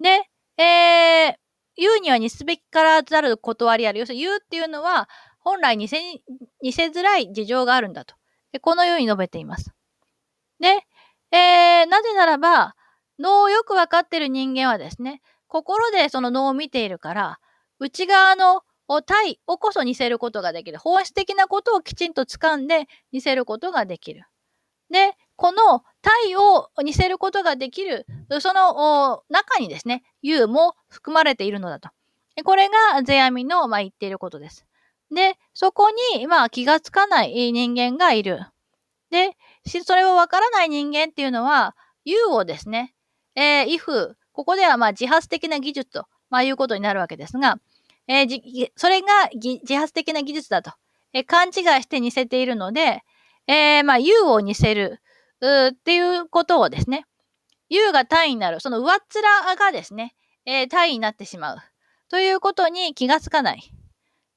[0.00, 0.28] で、
[0.62, 1.34] えー、
[1.76, 3.98] 言うには似すべきからざる断りある。
[3.98, 5.08] 要するに言うっていうのは、
[5.38, 5.98] 本来似せ、
[6.62, 8.14] 似せづらい事情があるんだと。
[8.60, 9.72] このように述べています。
[10.60, 10.86] で、
[11.32, 12.74] えー、なぜならば、
[13.18, 17.38] 脳をよくわかっている人間はですね、心でその脳を見ているから、
[17.78, 18.62] 内側の
[19.04, 20.78] 体をこそ似せることができる。
[20.78, 24.24] 本質的なことをきちんと掴んで似せることができる。
[24.90, 28.06] で、この体を似せることができる、
[28.40, 31.88] その中にですね、U も含まれているのだと。
[32.44, 34.66] これが世阿弥の、まあ、言っていることです。
[35.12, 38.40] で、そこに、まあ、気がつかない人間がいる。
[39.10, 39.36] で、
[39.84, 42.94] それをわからない人間っていうのは、U をですね、
[43.36, 47.58] えー、if、ここではまあ自発的な技術と、まあ、いうことになるわけですが、
[48.08, 50.72] えー、それが自発的な技術だと、
[51.12, 53.02] えー、勘違いして似せているので、
[53.46, 55.00] えー、まあ、U を似せる、
[55.72, 57.06] っていうことをですね、
[57.68, 60.14] U が単位になる、その上っ面がですね、
[60.46, 61.58] えー、単位になってしまう。
[62.08, 63.72] ということに気がつかない。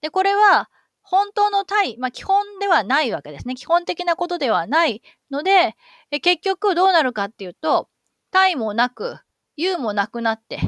[0.01, 0.69] で、これは、
[1.01, 3.55] 本当の対、まあ、基本ではないわけですね。
[3.55, 5.01] 基本的なことではない
[5.31, 5.77] ので、
[6.11, 7.87] え結局どうなるかっていうと、
[8.29, 9.17] 対もなく、
[9.55, 10.59] U もなくなって、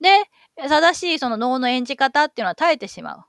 [0.00, 0.24] で、
[0.56, 3.24] 正しいその脳の演じ方っていうのは耐えてしまう。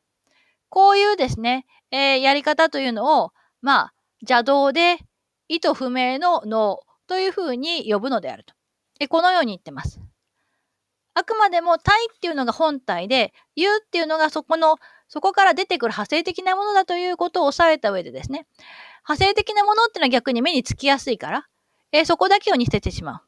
[0.70, 3.32] こういうですね、えー、やり方というのを、
[3.62, 4.97] まあ、邪道で
[5.48, 8.54] 意図不明の脳というふうに呼ぶのであると。
[9.00, 10.00] えこのように言ってます。
[11.14, 14.78] あくまでも体っていうのが本体で、言うっていうのがそこの、
[15.08, 18.45] そこから出てくる派生的なものだということを押さえた上でですね、
[19.08, 21.48] 派生的なものっていうのは逆に目につきやすいから、
[21.91, 23.22] えそこだけを似せてしまう。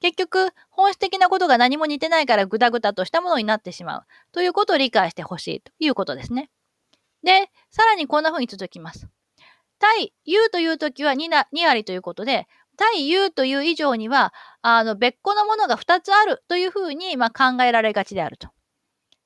[0.00, 4.06] 結局、本質的なことが何も似てないからぐだぐだとしたものになってしまう。
[4.32, 6.50] ということを理解してほしいということですね。
[7.22, 9.08] で、さらにこんな風に続きます。
[9.78, 12.46] 対 U というときは 2, な2割ということで、
[12.76, 18.48] 対 U という以上には、あの、別個のものが2つあるというふうに、まあ、考えられがちであると。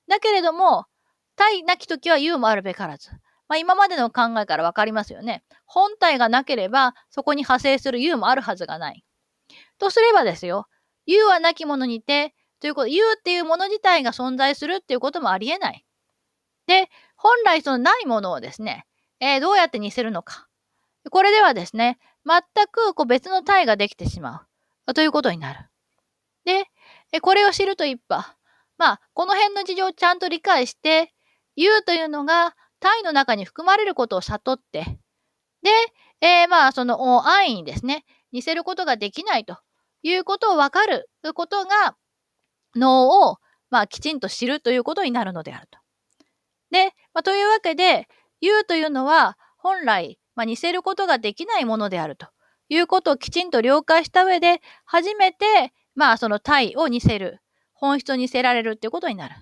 [0.09, 0.87] だけれども、
[1.37, 3.11] 対なきときは U もあるべからず。
[3.49, 5.43] まあ、今までの考えからわかりますよね。
[5.67, 9.05] 本体がなければ、そこに派生する U もあるはずがない。
[9.79, 10.69] とすればですよ、
[11.07, 15.85] U はなきものにて、ということ、U っていうもの自体が存在するっていうこともありえない。
[16.67, 18.87] で、本来そのないものをですね、
[19.21, 20.49] えー、どうやって似せるのか。
[21.11, 24.47] これではですね、全くこう別の体ができてしま
[24.87, 24.95] う。
[24.95, 25.69] ということになる。
[26.45, 26.65] で、
[27.13, 28.37] えこれを知ると一派。
[28.79, 31.13] まあ、この辺の事情をちゃんと理解して、
[31.57, 34.99] U というのが体の中に含まれることを悟って、
[35.63, 35.71] で、
[36.21, 39.59] えー、まあ、その安易にですね、似せることができないと
[40.03, 41.97] いうことを分かることが、
[42.75, 43.37] 脳を、
[43.69, 45.79] まあ、きちんと知るということになるのであると。
[46.71, 48.09] で、まあ、というわけで、
[48.41, 52.29] 言うというのは、本来、まあ、似せることができないものであると
[52.69, 57.41] いうことをきちんと了解した上で、初めて、まあ、その体を似せる、
[57.75, 59.35] 本質を似せられるっていうことになる。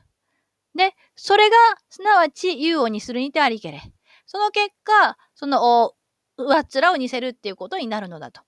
[0.74, 1.56] で、それが、
[1.88, 3.80] すなわち、言うを似するにてありけれ。
[4.26, 5.94] その結果、その、
[6.36, 8.42] 上っ面を似せるっていうことになるのだと。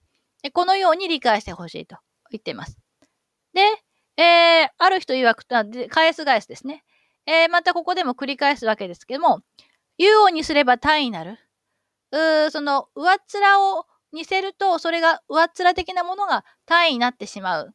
[0.52, 1.96] このように理解してほしいと
[2.30, 2.78] 言っています。
[3.52, 3.62] で、
[4.16, 5.44] えー、ある人曰く、
[5.88, 6.84] 返す返すですね。
[7.26, 9.40] えー、またここでも繰り返すわけですけども、
[10.00, 11.38] 言うをにすれば単位になる。
[12.10, 17.74] うーその上っ面を似せると、それが上っ面的なものが単位になってしまう。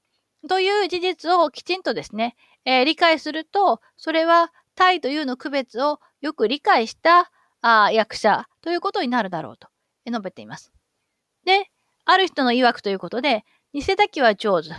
[0.50, 9.68] という事実をきちんとですね、えー、理解すると、それは体というの区別をよく理解したあ役者ということになるだろうと
[10.08, 10.74] 述べています。
[11.46, 11.70] で、
[12.06, 14.70] ある人の曰くということで、似せたきは上手。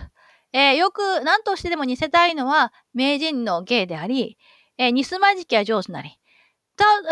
[0.52, 4.36] えー、よく何としてでも似せたいのは名人の芸であり、
[4.78, 6.18] えー、似すまじきは上手なり。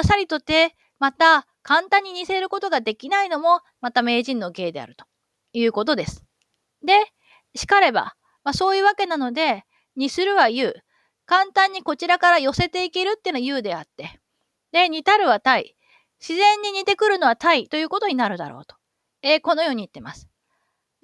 [0.02, 5.06] さりとて、また簡単に似せることができないのも、また名人の芸であると
[5.52, 6.24] いうことです。
[6.84, 6.94] で、
[7.54, 9.64] しかれば、まあ、そういうわけなので、
[9.96, 10.74] 似するは言う。
[11.26, 14.20] 簡単にこちらから寄せていけるっていうのは言うであって。
[14.72, 15.74] で、似たるは体。
[16.20, 18.76] 自然に似てくるのは体ということになるだろうと。
[19.22, 20.28] えー、このように言ってます。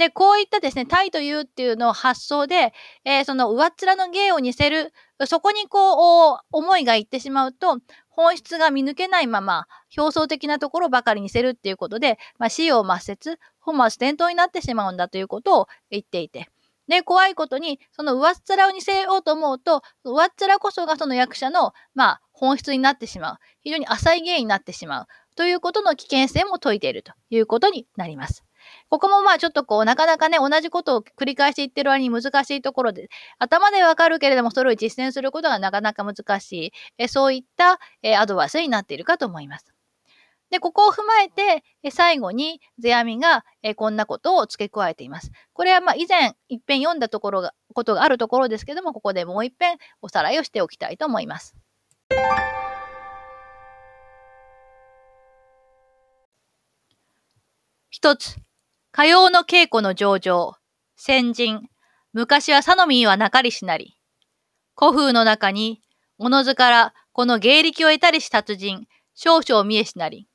[0.00, 2.72] で、こういったですね、体というっていうのを発想で、
[3.04, 4.94] えー、その上っ面の芸を似せる、
[5.26, 16.48] そこにこう、思いがいってしまうと、本質が見抜けないまま、表層的なところばかり似せるっていうことで、まあ、死を抹殺、本末転倒になってしまうんだということを言っていて。
[16.88, 23.36] で、怖いことに、その上っ面を似せようと思うと、上っ面こそがその役者の、まあ、本質になってしまう。
[23.60, 25.06] 非常に浅い芸になってしまう。
[25.36, 28.44] ということの危険性も説いているということになります。
[28.90, 39.66] ここもまあちょっとこう、なかなかね、同じことを繰り返して言ってる割に難しいところで、頭でわかるけれども、それを実践することがなかなか難しい、えそういった、えアドバイスになっているかと思います。
[40.50, 41.62] で、ここを踏まえて、
[41.92, 43.44] 最後に世阿弥が
[43.76, 45.30] こんなことを付け加えています。
[45.52, 51.54] これはまあ以前一遍読んだところが、ことがあるところですけども、ここでもう一遍おさらいをしておきたいと思います。
[57.90, 58.36] 一つ、
[58.92, 60.54] 火曜の稽古の上場、
[60.96, 61.68] 先人、
[62.12, 63.96] 昔は佐野民はなかりしなり。
[64.76, 65.80] 古風の中に、
[66.18, 70.26] おのずからこの芸力を得たりし達人、少々見えしなり。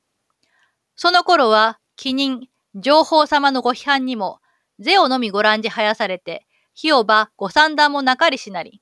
[0.94, 4.40] その頃は、記人、情報様のご批判にも、
[4.78, 8.80] 税をのみご覧じ生やされて、火をばご三段もなかりしなり。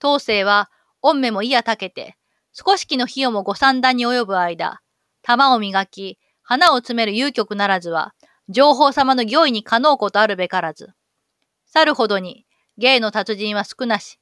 [0.00, 0.72] 当世は、
[1.02, 2.16] 御目もいやたけて、
[2.52, 4.80] 少しきの費用もご三段に及ぶ間、
[5.22, 8.12] 玉を磨き、花を詰める遊曲ならずは、
[8.48, 10.90] 情報様の行為に可能ことあるべからず。
[11.66, 12.46] 去るほどに、
[12.78, 14.18] 芸の達人は少なし。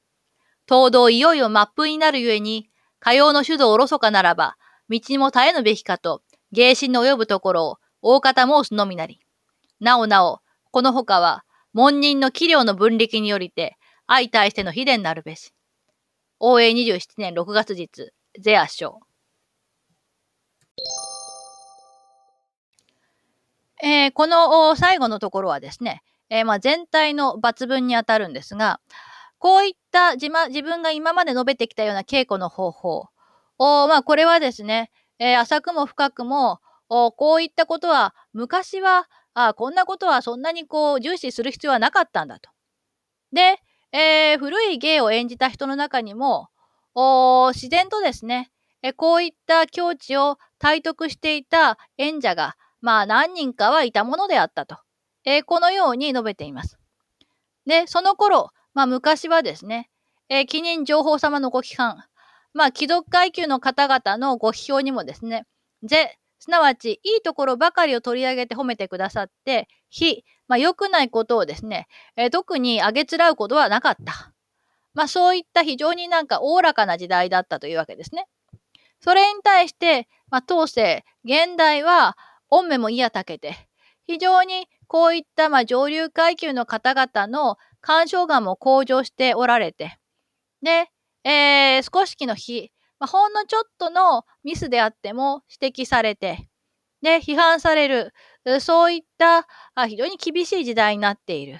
[0.67, 2.69] 東道いよいよ末風になるゆえに、
[2.99, 4.57] 火曜の酒道おろそかならば、
[4.89, 6.21] 道にも絶えぬべきかと、
[6.51, 9.21] 芸心の及ぶところを大方申すのみなり。
[9.79, 10.39] なおなお、
[10.71, 15.53] この他は、門人の器量の分力によりて、相対しての秘伝なるべし。
[16.39, 18.99] 応永27年6月日、ゼア賞。
[23.83, 28.79] えー、この最後のところはですね、えー、まあ全体の抜文にあたるんですが、
[29.39, 33.09] こういった自,、ま、自分が今まで述べてきたような稽古の方法、
[33.59, 36.59] おまあこれはですね、えー、浅くも深くも、
[36.89, 42.49] こういったことは昔はあこんなことはそんなにこう重視する必要はなかったんだと。
[43.33, 43.61] で、
[43.91, 46.49] えー、古い芸を演じた人の中にも、
[47.53, 48.49] 自然とですね、
[48.81, 52.55] えこういった境地を体得していた演者が
[52.87, 54.77] まあ何人かはいたものであったと。
[55.25, 56.79] えー、このように述べています。
[57.65, 59.89] で、その頃、まあ昔はですね、
[60.29, 62.05] えー、記人情報様のご批判、
[62.53, 65.45] まあ貴族階級の方々のご批評にもですね、
[65.83, 74.31] ぜ、すなわちいいところばかりを取り上げて褒めてくださって、非、まあ良くないことをですね、えー、特にあげつらうことはなかった。
[74.93, 78.27] まあそういった非常になんかおおらかな時代だったというわけですね。
[79.01, 82.15] それに対して、まあ当世、現代は、
[82.49, 83.55] 御目も嫌たけて、
[84.05, 89.97] 非常にこういったまあ上流階級の方々の干渉眼も向上しておられて、
[90.61, 90.89] で、
[91.23, 96.47] えー、少しきの日、まあ、ほんのちょっとのミスであっても指摘されて、
[97.01, 98.13] で、批判される、
[98.59, 101.59] そういったあ非常に厳しい時代になっている。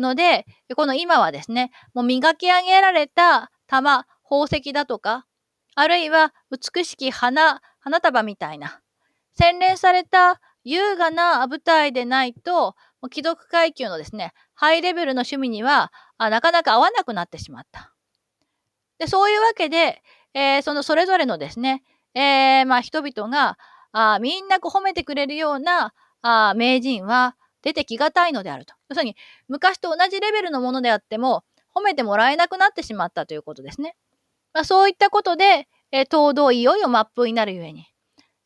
[0.00, 0.44] ので、
[0.76, 5.26] この今はですね、もう磨き上げられた玉、宝石だとか、
[5.74, 8.80] あるいは美しき花、花束みたいな、
[9.38, 12.74] 洗練された優雅な舞台でないと、
[13.12, 17.92] 既読階級のですね、ハイレベルの趣味にはあなかなか合わなくなってしまった。
[18.98, 20.02] で、そういうわけで、
[20.34, 21.82] えー、そのそれぞれのですね、
[22.14, 23.58] えー、まあ人々が
[23.92, 28.74] あみんなこう褒めてくれるようなあ名人は出てきがたいのであると。
[28.88, 29.16] 要するに、
[29.48, 33.96] 昔と同じレベルのものであっても、褒めてもらえなくなってしまったということですね。
[34.54, 37.86] まあ、そういったことで、えー、東道いよいよマップになるゆえに。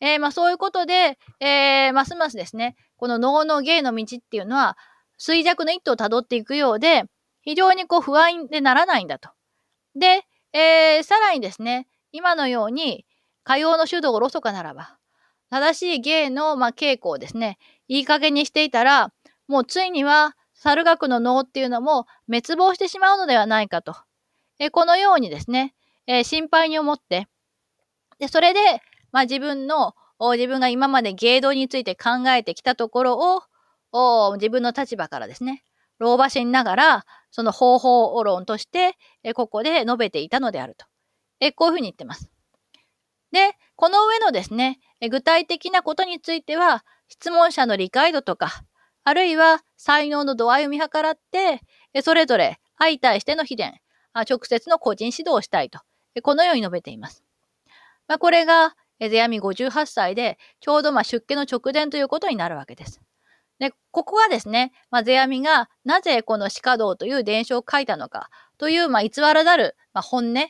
[0.01, 4.77] えー、まあ、そういうことで、えー、ますますですね、この能の芸の道っていうのは、
[5.19, 7.05] 衰弱の一途をたどっていくようで、
[7.43, 9.31] 非常にこう不安でならないんだと。
[9.95, 10.23] で、
[10.53, 13.07] えー、さらにですね、今のように、
[13.45, 14.99] 歌謡の主導をろそかならば、
[15.51, 19.13] 正しい芸の、まあ、稽古をですね、いい加減にしていたら、
[19.49, 23.97] もうついには猿学の能っていうのも滅亡してしまうのではないかと。
[24.59, 25.75] えこのようにですね、
[26.07, 27.27] えー、心配に思って、
[28.19, 28.61] で、それで、
[29.13, 29.95] まあ、自分の、
[30.33, 33.43] 自分が今まで芸道について考えてきたところ
[33.93, 35.65] を、自分の立場からですね、
[35.99, 38.97] 老婆心ながら、その方法論として、
[39.35, 40.87] ここで述べていたのであると。
[41.57, 42.31] こういうふうに言ってます。
[43.33, 44.79] で、この上のですね、
[45.11, 48.65] 具体的なことについては、質問者の理解度とか、
[49.05, 51.61] あるいは才能の度合いを見計らって、
[52.03, 53.81] それぞれ相対しての秘伝、
[54.15, 55.81] 直接の個人指導をしたいと、
[56.23, 57.25] このように述べています。
[58.09, 58.75] まあ、これが、
[59.09, 63.01] 世阿弥58歳で、ちょうどま出家の直前ということになるわけです。
[63.59, 70.49] で、ここはですね、まあ、世阿弥がなぜこの鹿道という伝承を書いたのかという、まあ、偽らざる、まあ、本音、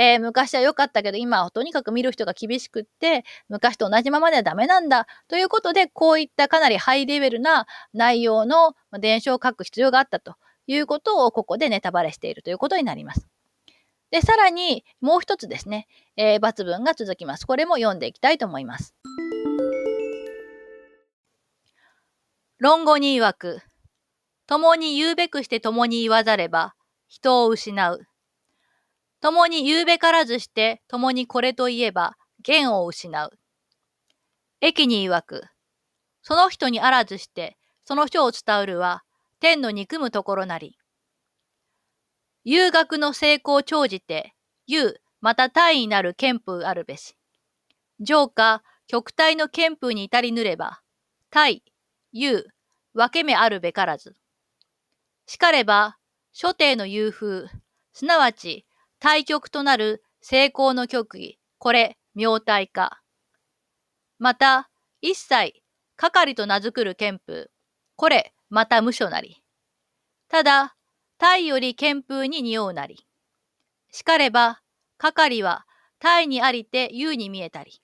[0.00, 10.36] えー、昔は良かったけど今はとにかく見る人が厳しくって昔と同じままではダメなんだということでこういったかなりハイレベルな内容の伝承を書く必要があったと
[10.68, 13.26] いうことをここでネタバレしているということになります。
[14.10, 15.86] で、さらにもう一つですね、
[16.16, 17.46] えー、抜文が続きます。
[17.46, 18.94] これも読んでいきたいと思います。
[22.58, 23.60] 論語に曰く、
[24.46, 26.74] 共に言うべくして共に言わざれば、
[27.06, 28.06] 人を失う。
[29.20, 33.30] 共に言うべからずして共にこれと言えば、言を失う。
[34.60, 35.44] 駅に曰く、
[36.22, 39.02] その人にあらずして、その書を伝うるは、
[39.38, 40.77] 天の憎むところなり。
[42.50, 44.32] 遊学の成功を長じて、
[44.66, 47.14] 遊、また大位なる憲風あるべし。
[48.00, 50.80] 上下、極体の憲風に至りぬれば、
[51.28, 51.62] 大、
[52.10, 52.46] 遊、
[52.94, 54.14] 分け目あるべからず。
[55.26, 55.98] しかれば、
[56.32, 57.50] 諸帝の遊風、
[57.92, 58.64] すなわち、
[58.98, 63.02] 対極となる成功の極意、これ、明体化。
[64.18, 64.70] また、
[65.02, 65.52] 一切、
[65.96, 67.50] 係と名づくる憲風、
[67.96, 69.42] これ、また無所なり。
[70.28, 70.77] ただ、
[71.18, 73.04] タイより憲風に匂うなり。
[73.90, 74.60] しかれば、
[74.98, 75.66] 係は
[75.98, 77.82] タイにありて優に見えたり。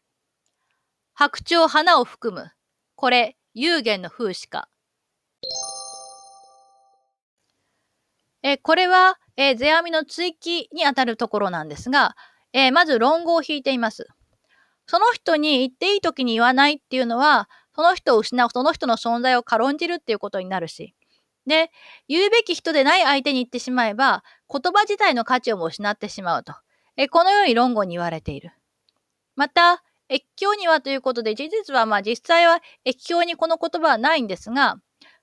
[1.14, 2.52] 白鳥花を含む。
[2.94, 4.68] これ、有限の風刺か。
[8.44, 12.14] えこれは、え、世阿弥の追記にあたるところなんですが、
[12.52, 14.06] え、まず論語を引いています。
[14.86, 20.94] その人に言っていい時に言わないっていうのは、その人を失う、その人の存在を軽んじるっていうことになるし、
[21.46, 21.70] で、
[22.08, 26.54] 言うべき人でない相手に言ってしまえば、言葉自体の価値をも失ってしまうと。
[26.96, 28.52] えこのように論語に言われている。
[29.36, 34.76] また、越境にはということで、事実はまあ実際は越境にこの言葉はないんですが、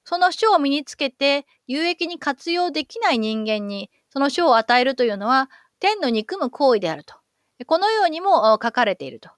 [0.03, 5.49] その書を身につけて有益に活用できない人間にその書を与えるというのは
[5.79, 7.15] 天の憎む行為であると。
[7.67, 9.29] このようにも書かれていると。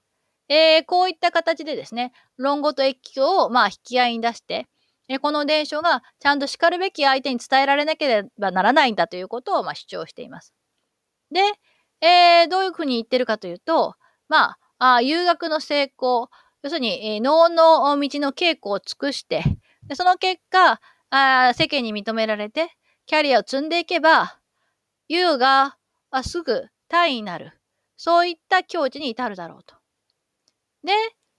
[0.48, 4.66] えー、こういった形でですね、論語と越境をまあ引き合いに出して、
[5.08, 10.54] えこの伝書がちゃんとしかるべき相手に伝えられなければならないんだということをまあ主張しています。
[11.30, 11.40] で、
[12.00, 13.94] えー、どういうふうに言ってるかというと、
[14.28, 16.30] まあ、あ遊学の成功、
[16.62, 19.42] 要するに、えー、能の道の稽古を尽くして、
[19.86, 20.80] でその結果
[21.16, 22.70] あ、世間に認められて、
[23.06, 24.40] キャリアを積んでいけば、
[25.08, 25.76] 優が
[26.10, 27.52] あすぐ大位になる。
[27.96, 29.76] そういった境地に至るだろうと。
[30.82, 30.92] で、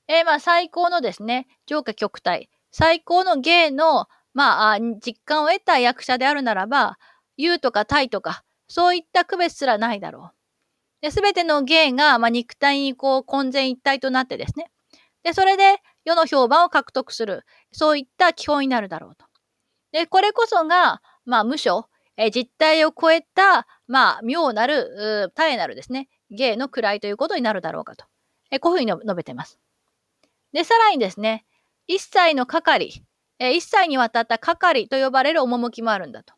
[0.08, 2.50] えー、まあ最高のですね、上下極体。
[2.78, 6.98] 最高の芸の、まあ、実感を得た役者であるならば、
[7.38, 10.32] 優とか体とか、そういった区別すらないだろ
[11.02, 11.10] う。
[11.10, 14.70] すべての芸が、まあ、肉体にこう混然一体となってですね。
[15.24, 17.46] で、それで世の評判を獲得する。
[17.72, 19.26] そういった基本になるだろうと。
[19.94, 28.04] で、これこそが、まあ、無所、え実体を超えた、まあ、妙なる、絶えなるですね、芸の位ということになるだろうかと。
[28.52, 29.62] えこういうふうに述べてます。
[30.52, 31.46] で、さらにですね、
[31.88, 33.04] 一切の係、
[33.40, 36.34] えー、一切にわたった係と呼ばれる趣もあるんだと。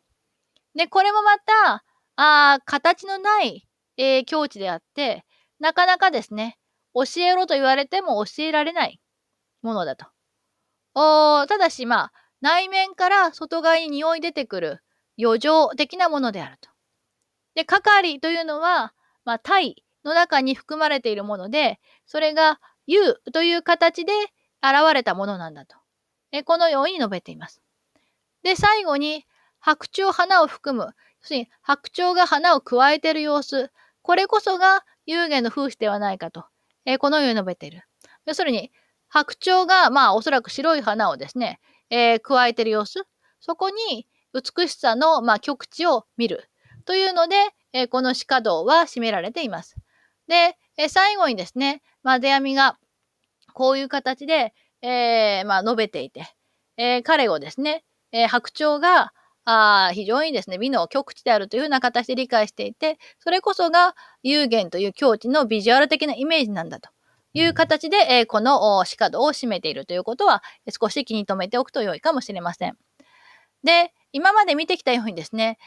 [0.74, 1.84] で、これもまた、
[2.16, 5.24] あ形のない、えー、境地であって、
[5.60, 6.58] なかなかですね、
[6.94, 9.00] 教えろと言われても教えられない
[9.62, 10.06] ものだと。
[10.94, 14.80] おただし、まあ、内面から外側に匂い出てくる
[15.20, 16.70] 余剰的なものであると。
[17.54, 18.94] で、係というのは、
[19.24, 24.12] まあ、体の中に含まれているもので、それが有という形で
[24.62, 25.76] 現れたものなんだと。
[26.44, 27.62] このように述べています。
[28.42, 29.26] で、最後に、
[29.60, 33.70] 白鳥花を含む、要するに白鳥が花を加えている様子、
[34.02, 36.44] これこそが有限の風刺ではないかと、
[37.00, 37.82] このように述べている。
[38.26, 38.70] 要するに、
[39.08, 43.04] 白鳥が、まあ、おそらく白い花をですね、えー、加えている様子、
[43.40, 46.48] そこに美しさの、まあ、極地を見る
[46.84, 47.36] というので、
[47.72, 49.76] えー、この鹿道は占められています。
[50.26, 52.78] で、えー、最後にですね、まあ、出網が
[53.54, 56.34] こういう形で、えー、まあ、述べていて、
[56.76, 59.12] えー、彼をですね、えー、白鳥が
[59.50, 66.90] あ非常にですね、美の極地であるというふうな形で理解していて、それこそが有限という境地のビジュアル的なイメージなんだと
[67.32, 72.76] いう形で、えー、この鹿道を占めているということは、少し気に留めておくと良いかもしれません。
[73.64, 75.58] で、今まで見てきたようにですね、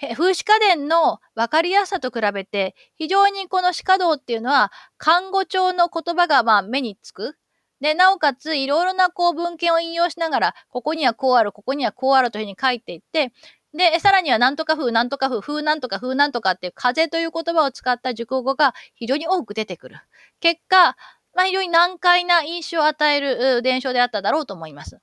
[0.00, 7.36] 風刺家電の分かりやすさと比べて、非常にこの鹿道っていうのは、看護帳の言葉がまあ目につく。
[7.80, 13.32] で、なおかつ、いろいろなこう文献を引用しながら、ここにはこうある、ここにはこうあるというふうに書いていって、
[13.74, 19.96] で、さらにはなんとか風、なんとか風、風なんとか風なんとかっていう風という言葉を使った熟語が非常に多く出てくる。
[20.40, 20.96] 結果、
[21.34, 24.98] まあ、非常に難解な印象を与える伝承であっただろうと思います。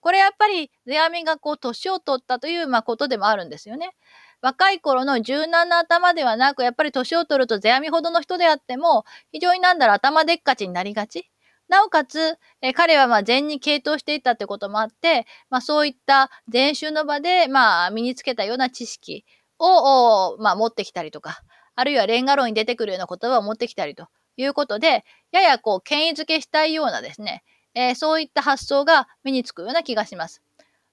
[0.00, 3.94] これやっぱり、世阿弥がこう、年を取ったという、まあ、ことでもあるんですよね。
[4.40, 11.30] 若い頃の柔軟な頭ではなく、やっぱり年を取ると世阿弥ほどの人であっても、非常になんだろう、頭でっかちになりがち。
[11.68, 19.24] なおかつ、え彼はま禅に傾倒していたってこともあって、まあ、そういった禅宗の場で、まあ、身につけたような知識
[19.58, 21.42] を、まあ、持ってきたりとか、
[21.74, 30.42] あるいはレンガ論に出てくるような言葉を持ってきたりということで、ややこう、権威づけしたいようなですね、えー、そういった発想が身につくような気がします。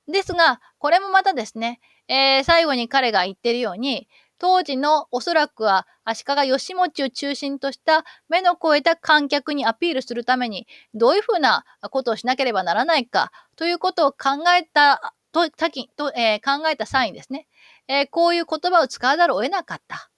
[0.08, 17.48] ですが、これもまたですね、えー、最後に彼が言ってるように、当時のおそらくは足利義持を中心とした目の超えた観客にアピールするためにどういうふうなことをしなければならないかということを考えたとと、えー、考えた際にですね、
[17.88, 20.10] えー、こういう言葉を使わざるを得なかった。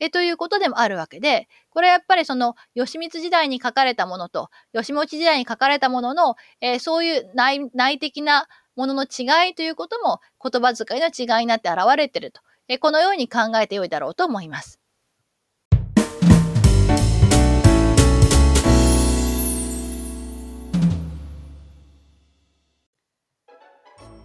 [0.00, 12.40] えということでもあるわけで、これはやっぱりその義満時代に書かれたものと、義持時代に書かれたものの、え、そういう内内的なものの違いということも言葉遣いの違いになって現れていると。
[12.66, 14.80] えこのように考えてよいだろうと思います。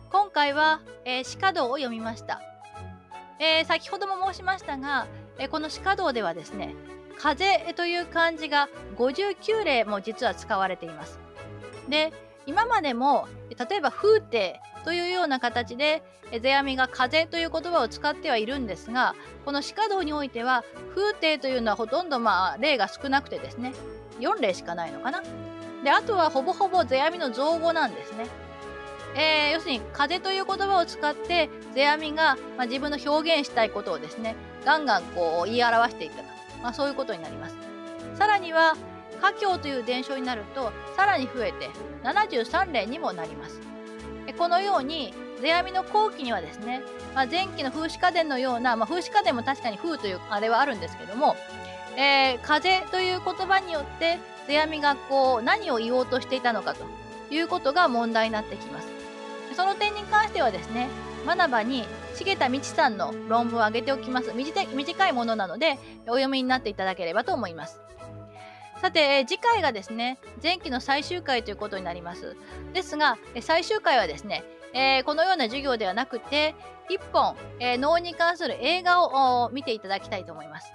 [0.09, 2.41] 今回は、えー、鹿道を読みました。
[3.39, 6.75] えー、先ほども申しましたが、えー、この鹿道ではですね、
[7.17, 11.19] 風という漢字が59例も実は使われています。
[11.89, 12.13] で、
[12.49, 13.27] 今までも
[13.69, 19.13] 例えば風景というような形で世阿弥が風という言葉を使ってはいるんですが
[19.45, 20.63] この鹿道においては
[20.95, 23.73] 風景というのはほとんどまあ例が少なくてですね
[24.19, 25.21] 4例しかないのかな。
[25.83, 28.25] であとはほぼほぼ世阿弥の造語なんですね。
[29.15, 34.35] えー、要するに風という言葉を使って世阿弥が、まあ、自分の表現したいことをですね
[34.65, 36.23] ガンガンこう言い表していったと、
[36.63, 37.55] まあ、そういうことになります。
[38.15, 38.75] さらには
[39.19, 41.69] 華僑という伝承になるとさらに増えて
[42.03, 43.59] 73例にもなります。
[44.37, 46.81] このように世阿弥の後期にはですね、
[47.15, 51.35] まあ、前期の風刺家電のような、まあ、風刺家電も確かに風というあれはあるんですけども、
[51.97, 56.85] えー、風という言葉によって世阿弥がこう何を言おうとしていたのかと
[57.33, 58.87] いうことが問題になってきます。
[59.55, 60.87] その点に関してはですね、
[61.25, 64.31] 学ばに重田道さんの論文を挙げておきます。
[64.33, 67.79] 短いものなのでお読みになっていただければと思います。
[68.81, 72.37] さて、次回がですね、前期の最終回ということになります。
[72.73, 76.55] ですが、最終回はですね、えー、このような授業ではなくて、
[76.89, 80.71] 1本、えー、脳に関する映画を見ていただきたいと思います。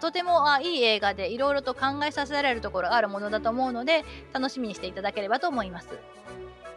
[0.00, 4.04] とてもあいい映画でいろいろと考えさせられるところがあるものだと思うので、
[4.34, 5.88] 楽しみにしていただければと思います。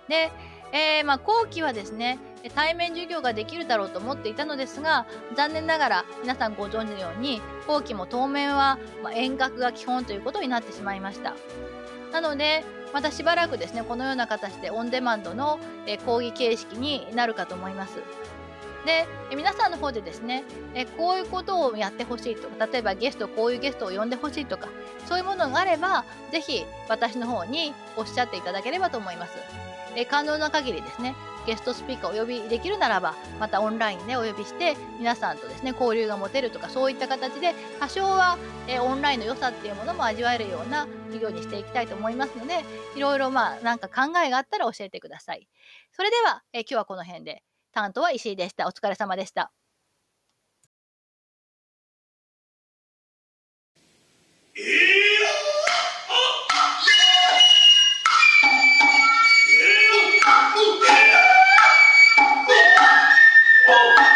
[0.07, 0.31] で、
[0.71, 2.19] えー、まあ、後期はですね、
[2.55, 5.05] 対面授業ができるだろうと思っていたのですが、
[5.35, 11.33] 残念ながら皆さんご存知のように、後期も当面は、ま遠隔が基本ということになってしまいました。
[12.11, 12.63] なので、
[12.93, 17.97] またしばらくですね、このような形でオンデマンドの、え講義形式になるかと思います。
[18.85, 20.43] で、皆さんの方でですね、
[20.73, 24.69] えこういうことをやってほしいとか、例えばゲスト、こういうゲストを呼んでほしいとか、
[25.07, 29.58] そういうものがあれば、ぜひ私の方におっしゃっていただければと思います。
[29.95, 31.15] え可能な限りですね
[31.45, 38.37] ゲストスピーカーをお呼びできるならばまたオンラインでお呼びして皆さんとですね交流が持てるとかそういった形で多少は、
[38.67, 42.63] えオンラインの良さっていうものも味わえるような授業にしていきたいと思いますので
[42.95, 45.47] いろいろまあなんか考えがあったら教えてください。
[45.91, 48.67] それでは、え今日はこの辺で担当は石井でした。
[48.67, 49.51] お疲れ様でした。
[63.71, 64.08] Oh.